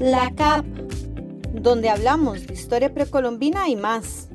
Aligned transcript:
La 0.00 0.30
CAP, 0.36 0.66
donde 1.54 1.88
hablamos 1.88 2.46
de 2.46 2.52
historia 2.52 2.92
precolombina 2.92 3.66
y 3.70 3.76
más. 3.76 4.28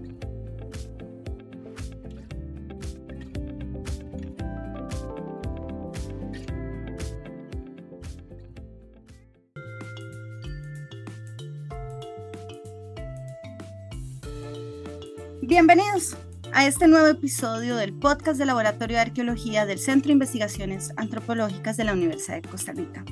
Bienvenidos 15.43 16.17
a 16.53 16.65
este 16.65 16.87
nuevo 16.87 17.05
episodio 17.05 17.75
del 17.75 17.93
podcast 17.93 18.39
del 18.39 18.47
Laboratorio 18.47 18.95
de 18.95 19.01
Arqueología 19.01 19.67
del 19.67 19.77
Centro 19.77 20.07
de 20.07 20.13
Investigaciones 20.13 20.91
Antropológicas 20.95 21.77
de 21.77 21.83
la 21.83 21.93
Universidad 21.93 22.41
de 22.41 22.49
Costa 22.49 22.71
Rica. 22.71 23.05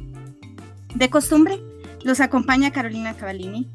De 0.95 1.11
costumbre, 1.11 1.59
los 2.03 2.19
acompaña 2.19 2.71
Carolina 2.71 3.15
Cavallini 3.15 3.69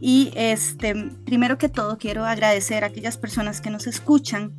y 0.00 0.30
este, 0.34 0.94
primero 1.24 1.58
que 1.58 1.68
todo 1.68 1.98
quiero 1.98 2.24
agradecer 2.24 2.84
a 2.84 2.88
aquellas 2.88 3.16
personas 3.16 3.60
que 3.60 3.70
nos 3.70 3.86
escuchan, 3.86 4.54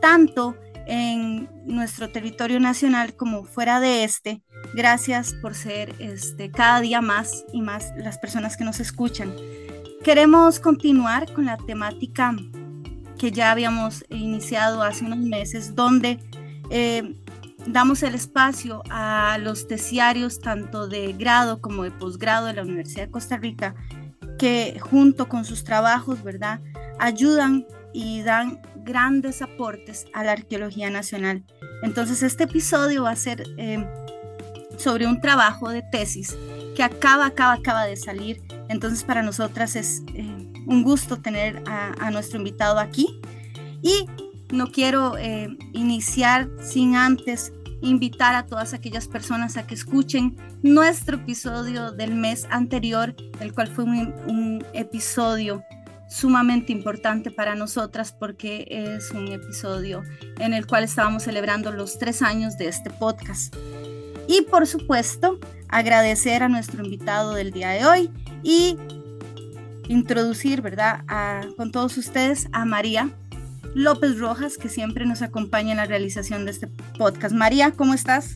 tanto 0.00 0.56
en 0.86 1.48
nuestro 1.66 2.10
territorio 2.10 2.58
nacional 2.60 3.14
como 3.14 3.44
fuera 3.44 3.78
de 3.78 4.04
este. 4.04 4.42
Gracias 4.74 5.34
por 5.34 5.54
ser 5.54 5.94
este, 5.98 6.50
cada 6.50 6.80
día 6.80 7.02
más 7.02 7.44
y 7.52 7.60
más 7.60 7.92
las 7.96 8.18
personas 8.18 8.56
que 8.56 8.64
nos 8.64 8.80
escuchan. 8.80 9.34
Queremos 10.02 10.58
continuar 10.60 11.32
con 11.34 11.44
la 11.44 11.58
temática 11.58 12.34
que 13.18 13.30
ya 13.30 13.50
habíamos 13.50 14.04
iniciado 14.08 14.82
hace 14.82 15.04
unos 15.04 15.18
meses, 15.18 15.74
donde 15.74 16.18
eh, 16.70 17.14
damos 17.68 18.02
el 18.02 18.14
espacio 18.14 18.82
a 18.90 19.38
los 19.38 19.68
tesiarios 19.68 20.40
tanto 20.40 20.88
de 20.88 21.12
grado 21.12 21.60
como 21.60 21.84
de 21.84 21.90
posgrado 21.90 22.46
de 22.46 22.54
la 22.54 22.62
Universidad 22.62 23.06
de 23.06 23.10
Costa 23.10 23.36
Rica, 23.36 23.74
que 24.38 24.78
junto 24.80 25.28
con 25.28 25.44
sus 25.44 25.64
trabajos, 25.64 26.22
¿verdad?, 26.22 26.60
ayudan 26.98 27.66
y 27.92 28.22
dan 28.22 28.60
grandes 28.76 29.42
aportes 29.42 30.06
a 30.14 30.24
la 30.24 30.32
arqueología 30.32 30.90
nacional. 30.90 31.44
Entonces, 31.82 32.22
este 32.22 32.44
episodio 32.44 33.04
va 33.04 33.10
a 33.10 33.16
ser 33.16 33.44
eh, 33.56 33.84
sobre 34.78 35.06
un 35.06 35.20
trabajo 35.20 35.68
de 35.68 35.82
tesis 35.82 36.36
que 36.74 36.82
acaba, 36.82 37.26
acaba, 37.26 37.54
acaba 37.54 37.84
de 37.84 37.96
salir. 37.96 38.42
Entonces, 38.68 39.04
para 39.04 39.22
nosotras 39.22 39.76
es 39.76 40.02
eh, 40.14 40.24
un 40.66 40.82
gusto 40.82 41.18
tener 41.18 41.62
a, 41.66 42.10
nuestro 42.10 42.38
invitado 42.38 42.78
aquí 42.78 43.20
y 43.82 44.06
no 44.50 44.70
quiero 44.70 45.18
eh, 45.18 45.48
iniciar 45.72 46.48
sin 46.62 46.96
antes 46.96 47.52
invitar 47.82 48.34
a 48.34 48.46
todas 48.46 48.74
aquellas 48.74 49.06
personas 49.06 49.56
a 49.56 49.66
que 49.66 49.74
escuchen 49.74 50.36
nuestro 50.62 51.16
episodio 51.16 51.92
del 51.92 52.14
mes 52.14 52.46
anterior, 52.50 53.14
el 53.40 53.52
cual 53.52 53.68
fue 53.68 53.84
un, 53.84 54.64
episodio 54.72 55.62
sumamente 56.08 56.72
importante 56.72 57.30
para 57.30 57.54
nosotras 57.54 58.12
porque 58.12 58.66
es 58.68 59.10
un 59.10 59.28
episodio 59.28 60.02
en 60.38 60.54
el 60.54 60.66
cual 60.66 60.84
estábamos 60.84 61.24
celebrando 61.24 61.70
los 61.70 61.98
tres 61.98 62.22
años 62.22 62.56
de 62.56 62.68
este 62.68 62.90
podcast. 62.90 63.54
Y 64.26 64.42
por 64.42 64.66
supuesto, 64.66 65.38
agradecer 65.68 66.42
a 66.42 66.48
nuestro 66.48 66.84
invitado 66.84 67.34
del 67.34 67.50
día 67.50 67.70
de 67.70 67.86
hoy 67.86 68.10
y 68.42 68.76
introducir, 69.88 70.62
¿verdad?, 70.62 71.04
con 71.56 71.72
todos 71.72 71.96
ustedes 71.96 72.48
a 72.52 72.64
María 72.64 73.10
López 73.74 74.18
Rojas, 74.18 74.56
que 74.56 74.68
siempre 74.68 75.06
nos 75.06 75.22
acompaña 75.22 75.72
en 75.72 75.76
la 75.78 75.86
realización 75.86 76.44
de 76.44 76.52
este 76.52 76.68
podcast. 76.98 77.34
María, 77.34 77.72
¿cómo 77.72 77.94
estás? 77.94 78.34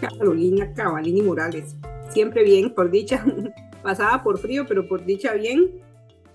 Carolina 0.00 0.72
Cavalini 0.74 1.22
Morales, 1.22 1.76
siempre 2.10 2.42
bien, 2.42 2.74
por 2.74 2.90
dicha, 2.90 3.24
pasada 3.82 4.22
por 4.22 4.38
frío, 4.38 4.64
pero 4.66 4.88
por 4.88 5.04
dicha 5.04 5.34
bien. 5.34 5.70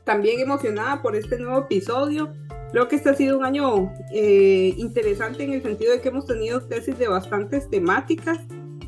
También 0.04 0.40
emocionada 0.40 1.02
por 1.02 1.16
este 1.16 1.40
nuevo 1.40 1.62
episodio. 1.62 2.32
Creo 2.72 2.88
que 2.88 2.98
este 2.98 3.10
ha 3.10 3.16
sido 3.16 3.38
un 3.38 3.46
año 3.46 3.92
eh, 4.12 4.74
interesante 4.78 5.44
en 5.44 5.54
el 5.54 5.64
sentido 5.64 5.94
de 5.94 6.02
que 6.02 6.10
hemos 6.10 6.28
tenido 6.28 6.62
tesis 6.62 6.98
de 7.00 7.08
bastantes 7.08 7.70
temáticas 7.70 8.40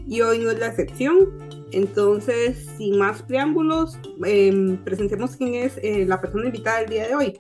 y 0.08 0.22
hoy 0.22 0.40
no 0.40 0.52
es 0.52 0.60
la 0.60 0.68
excepción. 0.68 1.30
Entonces, 1.72 2.68
sin 2.78 2.98
más 2.98 3.22
preámbulos, 3.24 3.98
em, 4.24 4.78
presentemos 4.84 5.36
quién 5.36 5.56
es 5.56 5.78
eh, 5.82 6.06
la 6.06 6.22
persona 6.22 6.46
invitada 6.46 6.80
del 6.80 6.90
día 6.90 7.08
de 7.08 7.16
hoy. 7.16 7.40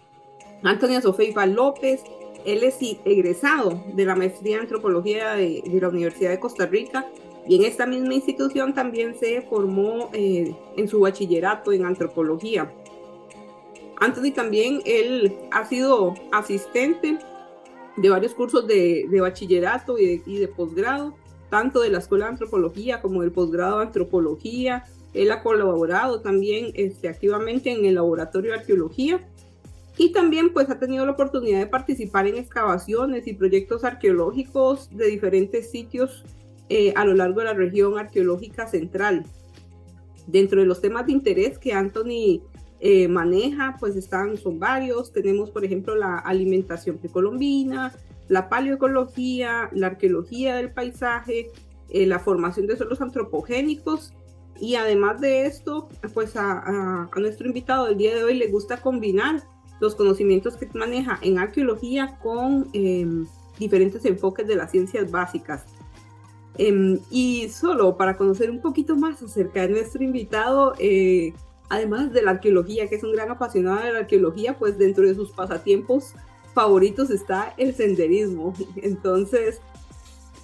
Antonia 0.63 1.01
Sofeiva 1.01 1.45
López, 1.45 2.01
él 2.45 2.63
es 2.63 2.77
egresado 3.05 3.83
de 3.93 4.05
la 4.05 4.15
maestría 4.15 4.55
en 4.55 4.61
antropología 4.61 5.33
de, 5.33 5.63
la 5.79 5.89
Universidad 5.89 6.31
de 6.31 6.39
Costa 6.39 6.65
Rica 6.65 7.07
y 7.47 7.55
en 7.55 7.63
esta 7.63 7.85
misma 7.85 8.13
institución 8.13 8.73
también 8.73 9.15
se 9.17 9.41
formó 9.41 10.09
eh, 10.13 10.55
en 10.75 10.87
su 10.87 11.01
bachillerato 11.01 11.71
en 11.71 11.85
antropología. 11.85 12.71
Anthony 13.99 14.31
también, 14.33 14.81
él 14.85 15.35
ha 15.51 15.65
sido 15.65 16.13
asistente 16.31 17.17
de 17.95 18.09
varios 18.09 18.33
cursos 18.33 18.67
de, 18.67 19.07
bachillerato 19.19 19.97
y 19.97 20.39
de 20.39 20.47
posgrado 20.47 21.15
tanto 21.49 21.81
de 21.81 21.89
la 21.89 21.99
Escuela 21.99 22.25
de 22.25 22.31
Antropología 22.31 23.01
como 23.01 23.21
del 23.21 23.31
posgrado 23.31 23.79
de 23.79 23.85
Antropología. 23.85 24.83
Él 25.13 25.31
ha 25.31 25.41
colaborado 25.41 26.21
también 26.21 26.71
este, 26.75 27.07
activamente 27.07 27.71
en 27.71 27.85
el 27.85 27.95
Laboratorio 27.95 28.51
de 28.51 28.59
Arqueología 28.59 29.25
y 29.97 30.11
también 30.11 30.53
pues 30.53 30.69
ha 30.69 30.79
tenido 30.79 31.05
la 31.05 31.13
oportunidad 31.13 31.59
de 31.59 31.67
participar 31.67 32.27
en 32.27 32.35
excavaciones 32.35 33.27
y 33.27 33.33
proyectos 33.33 33.83
arqueológicos 33.83 34.95
de 34.95 35.07
diferentes 35.07 35.71
sitios 35.71 36.23
eh, 36.69 36.93
a 36.95 37.05
lo 37.05 37.13
largo 37.13 37.39
de 37.39 37.45
la 37.45 37.53
región 37.53 37.97
arqueológica 37.97 38.67
central. 38.67 39.25
Dentro 40.27 40.59
de 40.61 40.67
los 40.67 40.81
temas 40.81 41.05
de 41.05 41.13
interés 41.13 41.57
que 41.57 41.73
Anthony 41.73 42.41
eh, 42.79 43.07
maneja, 43.07 43.77
pues 43.79 43.95
están, 43.95 44.37
son 44.37 44.59
varios. 44.59 45.13
Tenemos, 45.13 45.49
por 45.49 45.63
ejemplo, 45.63 45.95
la 45.95 46.17
alimentación 46.17 46.97
precolombina, 46.97 47.93
la 48.27 48.49
paleoecología, 48.49 49.69
la 49.71 49.87
arqueología 49.87 50.57
del 50.57 50.71
paisaje, 50.71 51.49
eh, 51.89 52.05
la 52.05 52.19
formación 52.19 52.67
de 52.67 52.75
suelos 52.75 53.01
antropogénicos 53.01 54.13
y 54.59 54.75
además 54.75 55.21
de 55.21 55.45
esto, 55.45 55.89
pues 56.13 56.35
a, 56.35 57.09
nuestro 57.15 57.47
invitado 57.47 57.85
del 57.85 57.97
día 57.97 58.15
de 58.15 58.23
hoy 58.23 58.33
le 58.35 58.47
gusta 58.47 58.81
combinar 58.81 59.43
los 59.79 59.95
conocimientos 59.95 60.57
que 60.57 60.67
maneja 60.73 61.19
en 61.21 61.37
arqueología 61.37 62.17
con 62.21 62.67
em, 62.73 63.27
diferentes 63.59 64.03
enfoques 64.05 64.47
de 64.47 64.55
las 64.55 64.71
ciencias 64.71 65.09
básicas. 65.11 65.65
Em, 66.57 66.99
y 67.11 67.49
solo 67.49 67.97
para 67.97 68.17
conocer 68.17 68.49
un 68.49 68.61
poquito 68.61 68.95
más 68.95 69.21
acerca 69.21 69.61
de 69.61 69.69
nuestro 69.69 70.03
invitado, 70.03 70.73
eh, 70.79 71.33
además 71.69 72.11
de 72.11 72.23
la 72.23 72.31
arqueología, 72.31 72.87
que 72.87 72.95
es 72.95 73.03
un 73.03 73.13
gran 73.13 73.29
apasionado 73.29 73.83
de 73.83 73.93
la 73.93 73.99
arqueología, 73.99 74.57
pues 74.57 74.77
dentro 74.77 75.05
de 75.05 75.13
sus 75.13 75.31
pasatiempos 75.31 76.13
favoritos 76.53 77.11
está 77.11 77.53
el 77.57 77.75
senderismo. 77.75 78.53
Entonces, 78.77 79.61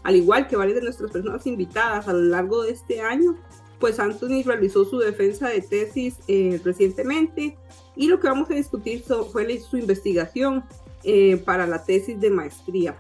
al 0.04 0.16
igual 0.16 0.48
que 0.48 0.56
varias 0.56 0.76
de 0.76 0.84
nuestras 0.84 1.12
personas 1.12 1.48
invitadas 1.48 2.08
a 2.08 2.14
lo 2.14 2.20
largo 2.20 2.64
de 2.64 2.72
este 2.72 3.02
año, 3.02 3.36
pues 3.84 4.00
Anthony 4.00 4.44
realizó 4.46 4.86
su 4.86 5.00
defensa 5.00 5.50
de 5.50 5.60
tesis 5.60 6.16
eh, 6.30 6.58
recientemente 6.64 7.58
y 7.98 8.08
lo 8.08 8.18
que 8.18 8.30
vamos 8.30 8.50
a 8.50 8.54
discutir 8.54 9.04
fue 9.30 9.60
su 9.60 9.76
investigación 9.76 10.64
eh, 11.04 11.36
para 11.36 11.68
la 11.68 11.84
tesis 11.84 12.18
de 12.18 12.30
maestría. 12.30 12.96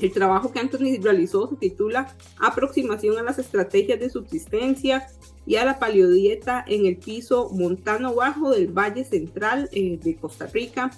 El 0.00 0.10
trabajo 0.10 0.50
que 0.50 0.58
Anthony 0.58 1.00
realizó 1.00 1.48
se 1.48 1.54
titula 1.54 2.12
Aproximación 2.40 3.18
a 3.18 3.22
las 3.22 3.38
estrategias 3.38 4.00
de 4.00 4.10
subsistencia 4.10 5.06
y 5.46 5.54
a 5.54 5.64
la 5.64 5.78
paleodieta 5.78 6.64
en 6.66 6.86
el 6.86 6.96
piso 6.96 7.50
montano 7.50 8.16
bajo 8.16 8.50
del 8.50 8.76
Valle 8.76 9.04
Central 9.04 9.68
eh, 9.70 10.00
de 10.02 10.16
Costa 10.16 10.46
Rica 10.46 10.90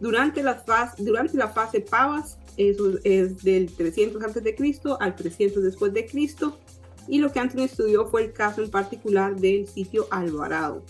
durante 0.00 0.42
la 0.42 0.56
fase, 0.56 1.04
durante 1.04 1.36
la 1.36 1.50
fase 1.50 1.82
Pavas, 1.82 2.36
eso 2.56 2.94
es 3.04 3.44
del 3.44 3.70
300 3.72 4.20
antes 4.24 4.42
de 4.42 4.56
Cristo 4.56 4.98
al 5.00 5.14
300 5.14 5.62
después 5.62 5.92
de 5.92 6.06
Cristo, 6.06 6.58
y 7.10 7.18
lo 7.18 7.30
que 7.32 7.40
Anthony 7.40 7.64
estudió 7.64 8.06
fue 8.06 8.22
el 8.22 8.32
caso 8.32 8.62
en 8.62 8.70
particular 8.70 9.36
del 9.36 9.66
sitio 9.66 10.06
Alvarado. 10.10 10.84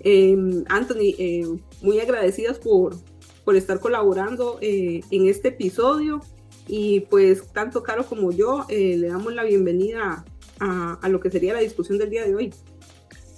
Em, 0.00 0.64
Anthony, 0.68 1.14
eh, 1.18 1.46
muy 1.80 2.00
agradecidas 2.00 2.58
por, 2.58 2.96
por 3.44 3.56
estar 3.56 3.80
colaborando 3.80 4.58
eh, 4.60 5.00
en 5.10 5.28
este 5.28 5.48
episodio 5.48 6.20
y 6.66 7.00
pues 7.00 7.48
tanto 7.52 7.82
Caro 7.82 8.04
como 8.04 8.32
yo 8.32 8.66
eh, 8.68 8.96
le 8.98 9.08
damos 9.08 9.32
la 9.32 9.44
bienvenida 9.44 10.24
a, 10.60 10.98
a, 11.00 11.08
lo 11.08 11.20
que 11.20 11.30
sería 11.30 11.54
la 11.54 11.60
discusión 11.60 11.98
del 11.98 12.10
día 12.10 12.26
de 12.26 12.34
hoy. 12.34 12.54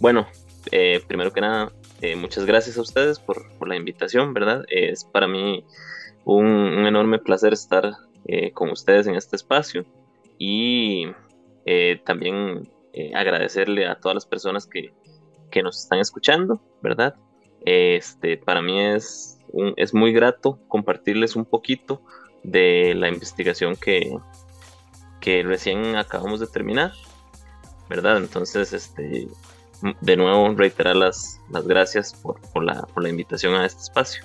Bueno, 0.01 0.27
primero 1.07 1.33
que 1.33 1.41
nada, 1.41 1.73
eh, 2.03 2.15
muchas 2.15 2.45
gracias 2.45 2.77
a 2.77 2.83
ustedes 2.83 3.19
por, 3.19 3.67
la 3.67 3.77
invitación, 3.77 4.35
¿verdad? 4.35 4.65
es 4.69 5.05
para 5.05 5.27
mí 5.27 5.65
un, 6.25 6.87
enorme 6.87 7.19
placer 7.19 7.53
estar 7.53 7.97
eh, 8.27 8.53
con 8.53 8.71
ustedes 8.71 9.07
en 9.07 9.15
este 9.15 9.37
espacio 9.37 9.87
y 10.39 11.07
eh, 11.67 12.01
también 12.05 12.71
agradecerle 13.15 13.87
a 13.87 14.01
todas 14.01 14.15
las 14.15 14.25
personas 14.27 14.67
que, 14.67 14.95
nos 15.63 15.83
están 15.83 16.01
escuchando, 16.01 16.61
¿verdad? 16.83 17.15
Este, 17.65 18.37
para 18.37 18.61
mí 18.61 18.79
es, 18.79 19.39
es 19.77 19.95
muy 19.95 20.13
grato 20.13 20.59
compartirles 20.69 21.35
un 21.35 21.47
poquito 21.47 22.03
de 22.43 22.95
la 22.95 23.09
investigación 23.09 23.75
que, 23.75 24.19
que 25.21 25.43
recién 25.43 25.97
acabamos 25.97 26.41
de 26.41 26.47
terminar, 26.47 26.93
¿verdad? 27.89 28.19
Entonces, 28.19 28.73
este, 28.73 29.29
de 30.01 30.17
nuevo 30.17 30.55
reiterar 30.55 30.97
las, 30.97 31.41
las 31.51 31.67
gracias 31.67 32.15
por, 32.15 32.41
por, 32.53 32.65
la, 32.65 32.83
por 32.83 33.03
la 33.03 33.09
invitación 33.09 33.55
a 33.55 33.67
este 33.67 33.83
espacio. 33.83 34.25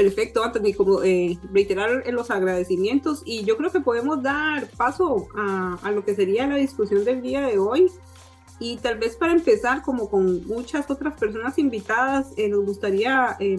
Perfecto, 0.00 0.42
Anthony, 0.42 0.72
como 0.74 1.02
eh, 1.02 1.38
reiterar 1.52 2.04
los 2.10 2.30
agradecimientos 2.30 3.22
y 3.26 3.44
yo 3.44 3.58
creo 3.58 3.70
que 3.70 3.80
podemos 3.80 4.22
dar 4.22 4.66
paso 4.70 5.28
a, 5.36 5.90
lo 5.90 6.06
que 6.06 6.14
sería 6.14 6.46
la 6.46 6.56
discusión 6.56 7.04
del 7.04 7.20
día 7.20 7.42
de 7.42 7.58
hoy. 7.58 7.92
Y 8.58 8.78
tal 8.78 8.96
vez 8.96 9.14
para 9.16 9.34
empezar, 9.34 9.82
como 9.82 10.08
con 10.08 10.46
muchas 10.46 10.90
otras 10.90 11.20
personas 11.20 11.58
invitadas, 11.58 12.28
eh, 12.38 12.48
nos 12.48 12.64
gustaría 12.64 13.36
eh, 13.40 13.58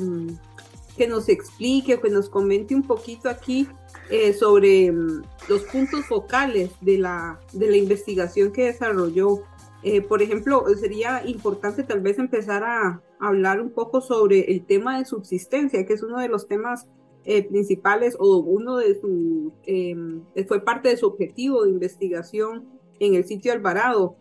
que 0.98 1.08
nos 1.08 1.30
explique 1.30 2.00
que 2.00 2.10
nos 2.10 2.28
comente 2.28 2.74
un 2.74 2.88
poquito 2.88 3.30
aquí 3.30 3.68
eh, 4.10 4.34
sobre 4.34 4.92
mm, 4.92 5.24
los 5.48 5.62
puntos 5.66 6.08
focales 6.08 6.72
de 6.82 6.98
la, 6.98 7.40
de 7.54 7.70
la 7.70 7.78
investigación 7.78 8.52
que 8.52 8.66
desarrolló. 8.66 9.44
Eh, 9.84 10.02
por 10.02 10.22
ejemplo, 10.22 10.64
sería 10.80 11.26
importante 11.26 11.84
tal 11.84 12.02
vez 12.02 12.20
empezar 12.20 12.64
a 12.64 13.02
hablar 13.20 13.62
un 13.62 13.72
poco 13.72 14.02
sobre 14.02 14.52
el 14.52 14.66
tema 14.66 14.98
de 15.00 15.06
subsistencia, 15.06 15.86
que 15.86 15.94
es 15.94 16.04
uno 16.04 16.20
de 16.20 16.28
los 16.28 16.48
temas 16.48 16.88
eh, 17.26 17.48
principales 17.48 18.16
o 18.20 18.38
uno 18.38 18.78
de 18.78 19.00
su, 19.00 19.54
em, 19.64 20.24
fue 20.48 20.64
parte 20.64 20.90
de 20.90 20.98
su 20.98 21.08
objetivo 21.08 21.64
de 21.64 21.72
investigación 21.72 22.66
en 23.00 23.16
el 23.16 23.26
sitio 23.26 23.52
Alvarado. 23.54 24.16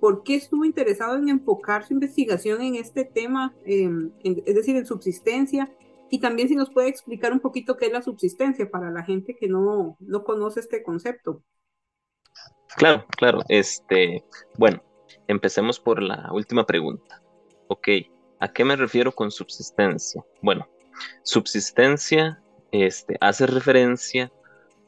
¿Por 0.00 0.22
qué 0.22 0.34
estuvo 0.34 0.66
interesado 0.66 1.16
en 1.16 1.30
enfocar 1.30 1.86
su 1.86 1.94
investigación 1.94 2.60
en 2.60 2.74
este 2.74 3.06
tema, 3.06 3.54
em, 3.64 4.10
es 4.22 4.54
decir, 4.54 4.76
en 4.76 4.84
subsistencia? 4.84 5.72
Y 6.10 6.20
también 6.20 6.46
si 6.46 6.54
nos 6.54 6.68
puede 6.68 6.90
explicar 6.90 7.32
un 7.32 7.40
poquito 7.40 7.78
qué 7.78 7.86
es 7.86 7.92
la 7.92 8.02
subsistencia 8.02 8.70
para 8.70 8.90
la 8.90 9.02
gente 9.02 9.34
que 9.34 9.48
no, 9.48 9.96
no 9.98 10.24
conoce 10.24 10.60
este 10.60 10.82
concepto. 10.82 11.42
Claro, 12.76 13.06
claro. 13.16 13.40
Este, 13.48 14.22
bueno, 14.58 14.82
empecemos 15.32 15.80
por 15.80 16.02
la 16.02 16.28
última 16.32 16.64
pregunta. 16.64 17.22
Ok, 17.68 17.88
¿a 18.38 18.52
qué 18.52 18.64
me 18.64 18.76
refiero 18.76 19.12
con 19.12 19.30
subsistencia? 19.30 20.24
Bueno, 20.40 20.68
subsistencia 21.22 22.40
este, 22.70 23.16
hace 23.20 23.46
referencia 23.46 24.30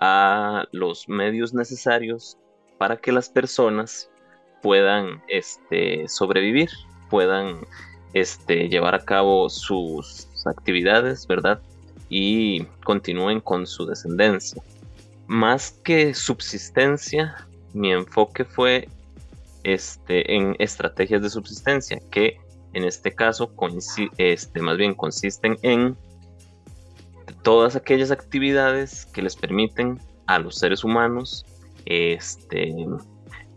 a 0.00 0.66
los 0.72 1.08
medios 1.08 1.54
necesarios 1.54 2.38
para 2.78 2.96
que 2.96 3.12
las 3.12 3.28
personas 3.28 4.10
puedan 4.62 5.22
este, 5.28 6.08
sobrevivir, 6.08 6.70
puedan 7.10 7.60
este, 8.12 8.68
llevar 8.68 8.94
a 8.94 9.04
cabo 9.04 9.48
sus 9.50 10.28
actividades, 10.46 11.26
¿verdad? 11.26 11.60
Y 12.08 12.64
continúen 12.84 13.40
con 13.40 13.66
su 13.66 13.86
descendencia. 13.86 14.62
Más 15.26 15.72
que 15.84 16.14
subsistencia, 16.14 17.46
mi 17.72 17.92
enfoque 17.92 18.44
fue 18.44 18.88
este, 19.64 20.36
en 20.36 20.54
estrategias 20.58 21.22
de 21.22 21.30
subsistencia, 21.30 21.98
que 22.10 22.38
en 22.74 22.84
este 22.84 23.14
caso 23.14 23.52
este, 24.18 24.60
más 24.60 24.76
bien 24.76 24.94
consisten 24.94 25.58
en 25.62 25.96
todas 27.42 27.76
aquellas 27.76 28.10
actividades 28.10 29.06
que 29.06 29.22
les 29.22 29.36
permiten 29.36 30.00
a 30.26 30.38
los 30.38 30.56
seres 30.56 30.84
humanos 30.84 31.44
este, 31.86 32.74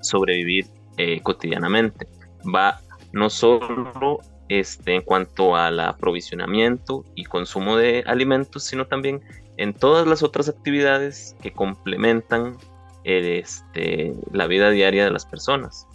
sobrevivir 0.01 0.67
eh, 0.97 1.21
cotidianamente. 1.21 2.07
Va 2.43 2.81
no 3.11 3.29
solo 3.29 4.19
este, 4.49 4.95
en 4.95 5.01
cuanto 5.01 5.55
al 5.55 5.79
aprovisionamiento 5.79 7.03
y 7.15 7.25
consumo 7.25 7.77
de 7.77 8.03
alimentos, 8.05 8.63
sino 8.63 8.85
también 8.85 9.21
en 9.57 9.73
todas 9.73 10.05
las 10.05 10.23
otras 10.23 10.47
actividades 10.49 11.35
que 11.41 11.51
complementan 11.51 12.57
este, 13.03 14.13
la 14.31 14.47
vida 14.47 14.69
diaria 14.69 15.05
de 15.05 15.11
las 15.11 15.25
personas, 15.25 15.87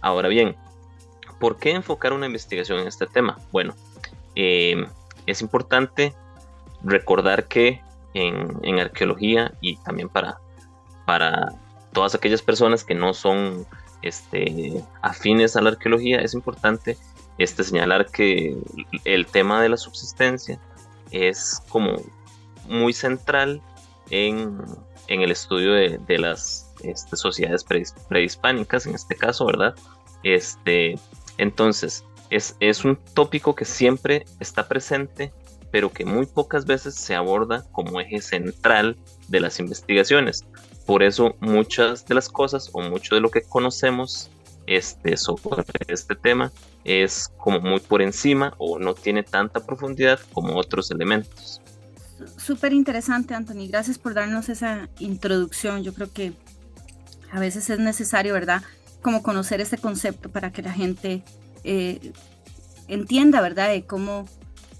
Ahora 0.00 0.28
bien, 0.28 0.56
¿por 1.38 1.56
qué 1.56 1.70
enfocar 1.70 2.12
una 2.12 2.26
investigación 2.26 2.80
en 2.80 2.88
este 2.88 3.06
tema? 3.06 3.38
Bueno, 3.52 3.74
em, 4.34 4.86
es 5.26 5.40
importante 5.40 6.14
recordar 6.82 7.46
que 7.46 7.80
en, 8.14 8.78
arqueología 8.78 9.52
y 9.60 9.76
también 9.78 10.08
para, 10.08 10.38
para 11.06 11.54
todas 11.92 12.14
aquellas 12.14 12.42
personas 12.42 12.84
que 12.84 12.94
no 12.94 13.14
son 13.14 13.66
este, 14.02 14.84
afines 15.02 15.56
a 15.56 15.62
la 15.62 15.70
arqueología, 15.70 16.20
es 16.20 16.34
importante 16.34 16.96
este, 17.38 17.64
señalar 17.64 18.10
que 18.10 18.56
el 19.04 19.26
tema 19.26 19.60
de 19.62 19.68
la 19.68 19.76
subsistencia 19.76 20.60
es 21.10 21.62
como 21.68 21.96
muy 22.68 22.92
central 22.92 23.60
en, 24.10 24.60
el 25.08 25.30
estudio 25.30 25.72
de, 25.72 26.18
las 26.18 26.72
este, 26.82 27.16
sociedades 27.16 27.64
prehispánicas, 28.08 28.86
en 28.86 28.94
este 28.94 29.14
caso, 29.16 29.46
¿verdad? 29.46 29.74
Este, 30.22 30.98
entonces, 31.38 32.04
es, 32.30 32.56
es 32.60 32.84
un 32.84 32.98
tópico 33.14 33.54
que 33.54 33.64
siempre 33.64 34.24
está 34.40 34.66
presente, 34.68 35.32
pero 35.70 35.90
que 35.90 36.04
muy 36.04 36.26
pocas 36.26 36.66
veces 36.66 36.94
se 36.94 37.14
aborda 37.14 37.64
como 37.72 38.00
eje 38.00 38.20
central 38.20 38.96
de 39.28 39.40
las 39.40 39.58
investigaciones. 39.58 40.44
Por 40.86 41.02
eso 41.02 41.34
muchas 41.40 42.06
de 42.06 42.14
las 42.14 42.28
cosas 42.28 42.70
o 42.72 42.80
mucho 42.80 43.14
de 43.14 43.20
lo 43.20 43.30
que 43.30 43.42
conocemos 43.42 44.30
este, 44.66 45.16
sobre 45.16 45.64
este 45.88 46.14
tema 46.14 46.52
es 46.84 47.28
como 47.38 47.60
muy 47.60 47.80
por 47.80 48.02
encima 48.02 48.54
o 48.58 48.78
no 48.78 48.94
tiene 48.94 49.22
tanta 49.22 49.64
profundidad 49.64 50.20
como 50.32 50.56
otros 50.56 50.90
elementos. 50.90 51.60
Súper 52.36 52.72
interesante, 52.72 53.34
Anthony. 53.34 53.68
Gracias 53.68 53.98
por 53.98 54.14
darnos 54.14 54.48
esa 54.48 54.88
introducción. 54.98 55.82
Yo 55.82 55.92
creo 55.94 56.12
que 56.12 56.32
a 57.32 57.40
veces 57.40 57.68
es 57.70 57.78
necesario, 57.78 58.34
¿verdad? 58.34 58.62
Como 59.02 59.22
conocer 59.22 59.60
este 59.60 59.78
concepto 59.78 60.30
para 60.30 60.52
que 60.52 60.62
la 60.62 60.72
gente 60.72 61.24
eh, 61.64 62.12
entienda, 62.88 63.40
¿verdad? 63.40 63.70
Cómo, 63.86 64.28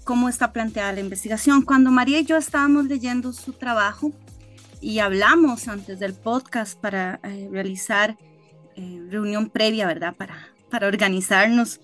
cómo 0.03 0.29
está 0.29 0.53
planteada 0.53 0.93
la 0.93 1.01
investigación. 1.01 1.61
Cuando 1.61 1.91
María 1.91 2.19
y 2.19 2.25
yo 2.25 2.37
estábamos 2.37 2.85
leyendo 2.85 3.33
su 3.33 3.53
trabajo 3.53 4.11
y 4.79 4.99
hablamos 4.99 5.67
antes 5.67 5.99
del 5.99 6.13
podcast 6.13 6.79
para 6.79 7.19
eh, 7.23 7.49
realizar 7.51 8.17
eh, 8.75 9.05
reunión 9.09 9.49
previa, 9.49 9.87
¿verdad? 9.87 10.15
Para, 10.15 10.49
para 10.69 10.87
organizarnos. 10.87 11.81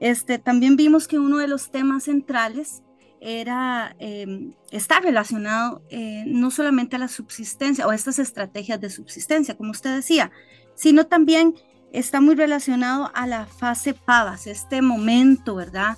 Este, 0.00 0.38
también 0.38 0.76
vimos 0.76 1.08
que 1.08 1.18
uno 1.18 1.38
de 1.38 1.48
los 1.48 1.70
temas 1.70 2.04
centrales 2.04 2.82
era, 3.20 3.94
em, 3.98 4.54
está 4.70 5.00
relacionado 5.00 5.82
eh, 5.90 6.24
no 6.26 6.50
solamente 6.50 6.96
a 6.96 6.98
la 6.98 7.08
subsistencia 7.08 7.86
o 7.86 7.92
estas 7.92 8.18
estrategias 8.18 8.80
de 8.80 8.90
subsistencia, 8.90 9.56
como 9.56 9.70
usted 9.70 9.94
decía, 9.94 10.30
sino 10.74 11.06
también 11.06 11.54
está 11.92 12.20
muy 12.20 12.34
relacionado 12.34 13.10
a 13.14 13.26
la 13.26 13.46
fase 13.46 13.94
Pavas, 13.94 14.46
este 14.46 14.82
momento, 14.82 15.54
¿verdad? 15.54 15.96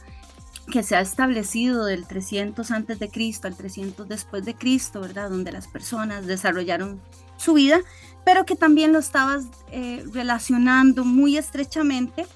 que 0.70 0.82
se 0.82 0.96
ha 0.96 1.00
establecido 1.00 1.84
del 1.84 2.06
300 2.06 2.70
antes 2.70 2.98
de 2.98 3.08
Cristo 3.08 3.48
al 3.48 3.56
300 3.56 4.08
después 4.08 4.44
de 4.44 4.54
Cristo, 4.54 5.00
¿verdad? 5.00 5.28
Donde 5.28 5.52
las 5.52 5.66
personas 5.66 6.26
desarrollaron 6.26 7.00
su 7.36 7.54
vida, 7.54 7.80
pero 8.24 8.46
que 8.46 8.56
también 8.56 8.92
lo 8.92 8.98
estabas 8.98 9.46
eh, 9.72 10.04
relacionando 10.12 11.04
muy 11.04 11.36
estrechamente 11.36 12.26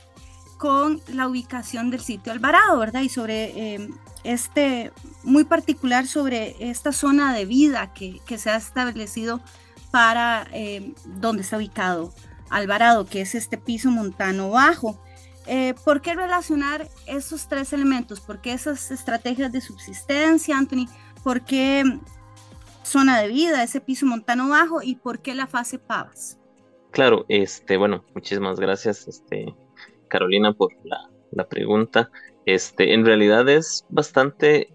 con 0.65 1.03
la 1.09 1.29
ubicación 1.29 1.91
del 1.91 2.01
sitio 2.01 2.33
Alvarado, 2.33 2.79
¿verdad? 2.79 3.03
Y 3.03 3.11
sobre 3.11 3.75
eh, 3.75 3.91
este, 4.23 4.93
muy 5.23 5.45
particular 5.45 6.07
sobre 6.07 6.57
esta 6.59 6.91
zona 6.91 7.35
de 7.35 7.45
vida 7.45 7.93
que, 7.93 8.23
se 8.39 8.49
ha 8.49 8.57
establecido 8.57 9.43
para 9.91 10.47
eh, 10.55 10.95
donde 11.05 11.43
está 11.43 11.59
ubicado 11.59 12.15
Alvarado, 12.49 13.05
que 13.05 13.21
es 13.21 13.35
este 13.35 13.59
piso 13.59 13.91
montano 13.91 14.49
bajo. 14.49 14.99
¿Por 15.85 16.01
qué 16.01 16.15
relacionar 16.15 16.89
esos 17.07 17.47
tres 17.49 17.75
elementos? 17.75 18.21
¿Por 18.21 18.41
qué 18.41 18.55
esas 18.55 18.91
estrategias 18.91 19.53
de 19.53 19.61
subsistencia, 19.61 20.57
Anthony? 20.57 20.87
¿Por 21.23 21.43
qué 21.43 21.85
zona 22.83 23.21
de 23.21 23.29
vida, 23.29 23.63
ese 23.63 23.83
piso 23.83 24.07
montano 24.07 24.49
bajo 24.49 24.83
y 24.83 24.95
por 24.95 25.21
qué 25.21 25.35
la 25.35 25.47
fase 25.47 25.79
Pavas. 25.79 26.39
Claro, 26.91 27.27
este, 27.29 27.77
bueno, 27.77 28.03
muchísimas 28.15 28.59
gracias, 28.59 29.07
este, 29.09 29.55
Carolina, 30.15 30.53
por 30.53 30.71
la, 30.85 31.49
pregunta. 31.49 32.09
Este, 32.47 32.95
en 32.95 33.05
realidad 33.05 33.49
es 33.49 33.85
bastante 33.89 34.73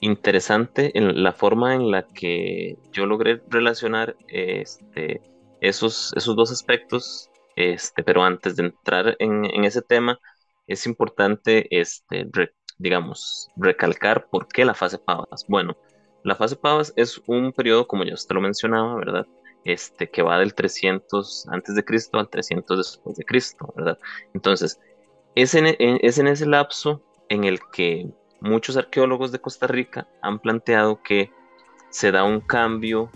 interesante 0.00 0.96
en 0.96 1.24
la 1.24 1.32
forma 1.32 1.74
en 1.74 1.90
la 1.90 2.06
que 2.06 2.78
yo 2.92 3.04
logré 3.06 3.42
relacionar 3.48 4.14
este, 4.28 5.22
esos, 5.60 6.12
esos 6.14 6.36
dos 6.36 6.52
aspectos, 6.52 7.30
este, 7.56 8.04
pero 8.04 8.22
antes 8.22 8.54
de 8.54 8.66
entrar 8.66 9.16
en, 9.18 9.44
en 9.46 9.64
ese 9.64 9.82
tema, 9.82 10.20
es 10.68 10.86
importante, 10.86 11.66
este, 11.76 12.28
digamos, 12.78 13.48
recalcar 13.56 14.28
por 14.30 14.46
qué 14.46 14.64
la 14.64 14.74
fase 14.74 14.98
Pavas. 14.98 15.44
Bueno, 15.48 15.76
la 16.22 16.36
fase 16.36 16.54
Pavas 16.54 16.92
es 16.94 17.20
un 17.26 17.52
periodo, 17.52 17.88
como 17.88 18.04
ya 18.04 18.14
usted 18.14 18.36
lo 18.36 18.40
mencionaba, 18.40 18.94
¿verdad? 18.94 19.26
Este, 19.66 20.08
que 20.08 20.22
va 20.22 20.38
del 20.38 20.54
300 20.54 21.48
antes 21.48 21.74
de 21.74 21.84
Cristo 21.84 22.20
al 22.20 22.28
300 22.28 22.78
después 22.78 23.16
de 23.16 23.24
Cristo, 23.24 23.74
¿verdad? 23.74 23.98
Entonces, 24.32 24.78
es 25.34 25.56
en, 25.56 25.66
es 25.80 26.18
ese 26.18 26.46
lapso 26.46 27.02
en 27.28 27.42
el 27.42 27.58
que 27.72 28.08
muchos 28.40 28.76
arqueólogos 28.76 29.32
de 29.32 29.40
Costa 29.40 29.66
Rica 29.66 30.06
han 30.22 30.38
planteado 30.38 31.02
que 31.02 31.32
se 31.90 32.12
da 32.12 32.22
un 32.22 32.38
cambio 32.38 33.10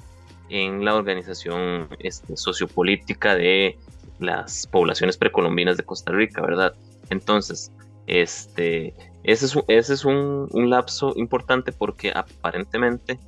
en 0.48 0.84
la 0.84 0.96
organización 0.96 1.88
este, 2.00 2.36
sociopolítica 2.36 3.36
de 3.36 3.78
las 4.18 4.66
poblaciones 4.66 5.16
precolombinas 5.16 5.76
de 5.76 5.84
Costa 5.84 6.10
Rica, 6.10 6.42
¿verdad? 6.42 6.74
Entonces, 7.10 7.70
este, 8.08 8.92
ese 9.22 9.46
es, 9.46 9.56
ese 9.68 9.94
es 9.94 10.04
un, 10.04 10.48
lapso 10.68 11.12
importante 11.14 11.70
porque 11.70 12.10
aparentemente 12.12 13.20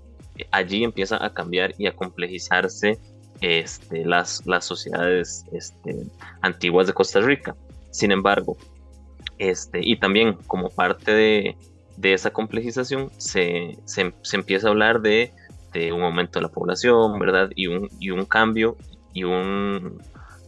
allí 0.50 0.83
empieza 0.83 1.25
a 1.25 1.33
cambiar 1.33 1.73
y 1.79 1.87
a 1.87 1.95
complejizarse 1.95 2.99
este, 3.43 4.07
las, 4.07 4.47
las 4.47 4.65
sociedades 4.65 5.45
este, 5.53 6.07
antiguas 6.41 6.87
de 6.87 6.95
Costa 6.95 7.21
Rica. 7.21 7.55
Sin 7.91 8.13
embargo, 8.13 8.57
este, 9.39 9.81
y 9.83 9.97
también 9.97 10.35
como 10.47 10.71
parte 10.71 11.13
de, 11.13 11.57
esa 12.03 12.31
complejización 12.31 13.11
se, 13.19 13.79
empieza 14.33 14.69
a 14.69 14.71
hablar 14.71 15.03
de, 15.03 15.33
un 15.93 16.03
aumento 16.03 16.39
de 16.39 16.45
la 16.45 16.49
población, 16.49 17.19
¿verdad? 17.19 17.51
Y 17.55 17.67
un, 17.67 17.89
y 17.99 18.11
un 18.11 18.25
cambio, 18.25 18.77
y 19.13 19.25
un, 19.25 20.01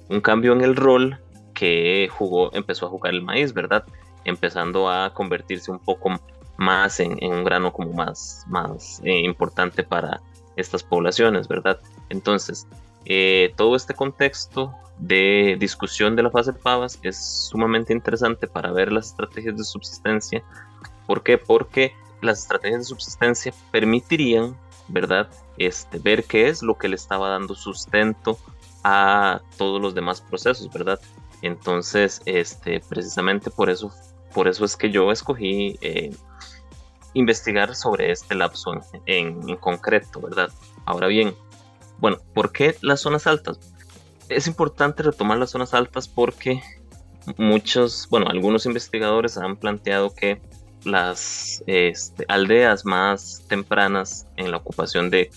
un 0.09 0.21
cambio 0.21 0.53
en 0.53 0.63
el 0.63 0.77
rol 0.77 1.19
que 1.55 2.09
jugó, 2.11 2.53
empezó 2.55 2.87
a 2.87 2.91
jugar 2.91 3.15
el 3.15 3.23
maíz, 3.23 3.53
¿verdad? 3.53 3.85
Empezando 4.25 4.89
a 4.89 5.13
convertirse 5.13 5.71
un 5.71 5.79
poco 5.79 6.11
más 6.57 7.01
en, 7.01 7.19
un 7.23 7.45
grano 7.45 7.73
como 7.73 7.93
más, 7.93 8.45
más 8.49 9.01
eh, 9.05 9.21
importante 9.21 9.83
para 9.83 10.21
estas 10.57 10.83
poblaciones, 10.83 11.49
¿verdad? 11.49 11.81
Entonces, 12.09 12.67
eh, 13.05 13.53
todo 13.57 13.77
este 13.77 13.95
contexto 13.95 14.75
de 14.99 15.57
discusión 15.59 16.15
de 16.17 16.23
la 16.23 16.31
fase 16.31 16.53
Pavas 16.53 16.99
es 17.03 17.17
sumamente 17.49 17.93
interesante 17.93 18.47
para 18.47 18.71
ver 18.73 18.93
las 18.93 19.07
estrategias 19.09 19.57
de 19.57 19.65
subsistencia. 19.65 20.43
¿Por 21.07 21.23
qué? 21.23 21.39
Porque 21.39 21.93
las 22.23 22.41
estrategias 22.41 22.81
de 22.81 22.85
subsistencia 22.85 23.53
permitirían, 23.71 24.57
¿verdad? 24.89 25.29
Este, 25.59 25.99
ver 25.99 26.25
qué 26.25 26.49
es 26.49 26.63
lo 26.63 26.79
que 26.79 26.89
le 26.89 26.97
estaba 26.97 27.29
dando 27.29 27.55
sustento 27.55 28.39
a 28.83 29.41
todos 29.57 29.81
los 29.81 29.95
demás 29.95 30.21
procesos, 30.21 30.73
¿verdad? 30.73 31.01
Entonces, 31.43 32.23
este, 32.25 32.81
precisamente 32.81 33.51
por 33.51 33.71
eso, 33.71 33.93
por 34.33 34.49
eso 34.49 34.65
es 34.65 34.77
que 34.77 34.91
yo 34.91 35.11
escogí 35.13 35.79
eh, 35.81 36.15
investigar 37.15 37.75
sobre 37.75 38.11
este 38.11 38.35
lapso 38.35 38.73
en, 39.07 39.57
concreto, 39.57 40.21
¿verdad? 40.21 40.51
Ahora 40.85 41.07
bien, 41.07 41.35
bueno, 41.99 42.19
¿por 42.35 42.53
qué 42.53 42.77
las 42.81 43.01
zonas 43.01 43.27
altas? 43.27 43.59
Es 44.29 44.47
importante 44.47 45.03
retomar 45.03 45.39
las 45.39 45.51
zonas 45.51 45.75
altas 45.75 46.09
porque 46.09 46.63
muchos, 47.37 48.09
bueno, 48.11 48.29
algunos 48.29 48.67
investigadores 48.67 49.37
han 49.37 49.57
planteado 49.57 50.15
que 50.15 50.41
las 50.85 51.63
este, 51.67 52.25
aldeas 52.29 52.85
más 52.85 53.43
tempranas 53.49 54.27
en 54.37 54.51
la 54.51 54.59
ocupación 54.59 55.11
de, 55.11 55.31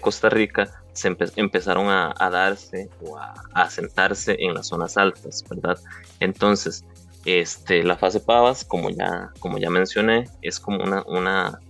Costa 0.00 0.28
Rica 0.28 0.82
se 0.92 1.16
empezaron 1.36 1.88
a, 1.88 2.12
darse 2.30 2.90
o 3.00 3.16
a, 3.16 3.32
asentarse 3.54 4.36
en 4.40 4.54
las 4.54 4.66
zonas 4.66 4.96
altas, 4.96 5.44
¿verdad? 5.48 5.78
Entonces, 6.20 6.84
este, 7.24 7.82
la 7.82 7.96
fase 7.96 8.20
Pavas, 8.20 8.64
como 8.64 8.90
ya, 8.90 9.30
como 9.38 9.58
ya 9.58 9.70
mencioné, 9.70 10.28
es 10.42 10.60
como 10.60 10.82
una, 10.82 11.02
una, 11.06 11.60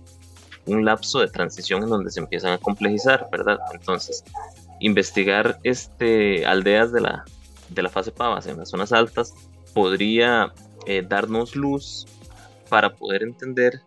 un 0.69 0.85
lapso 0.85 1.19
de 1.19 1.27
transición 1.27 1.83
en 1.83 1.89
donde 1.89 2.11
se 2.11 2.19
empiezan 2.19 2.53
a 2.53 2.57
complejizar, 2.57 3.27
¿verdad? 3.31 3.59
Entonces, 3.73 4.23
investigar 4.79 5.59
este, 5.63 6.45
aldeas 6.45 6.91
de 6.91 7.01
la, 7.01 7.25
de 7.69 7.81
la 7.81 7.89
fase 7.89 8.11
Pavas 8.11 8.47
en 8.47 8.57
las 8.57 8.69
zonas 8.69 8.91
altas 8.93 9.33
podría 9.73 10.53
eh, 10.85 11.03
darnos 11.07 11.55
luz 11.55 12.07
para 12.69 12.95
poder 12.95 13.23
entender 13.23 13.81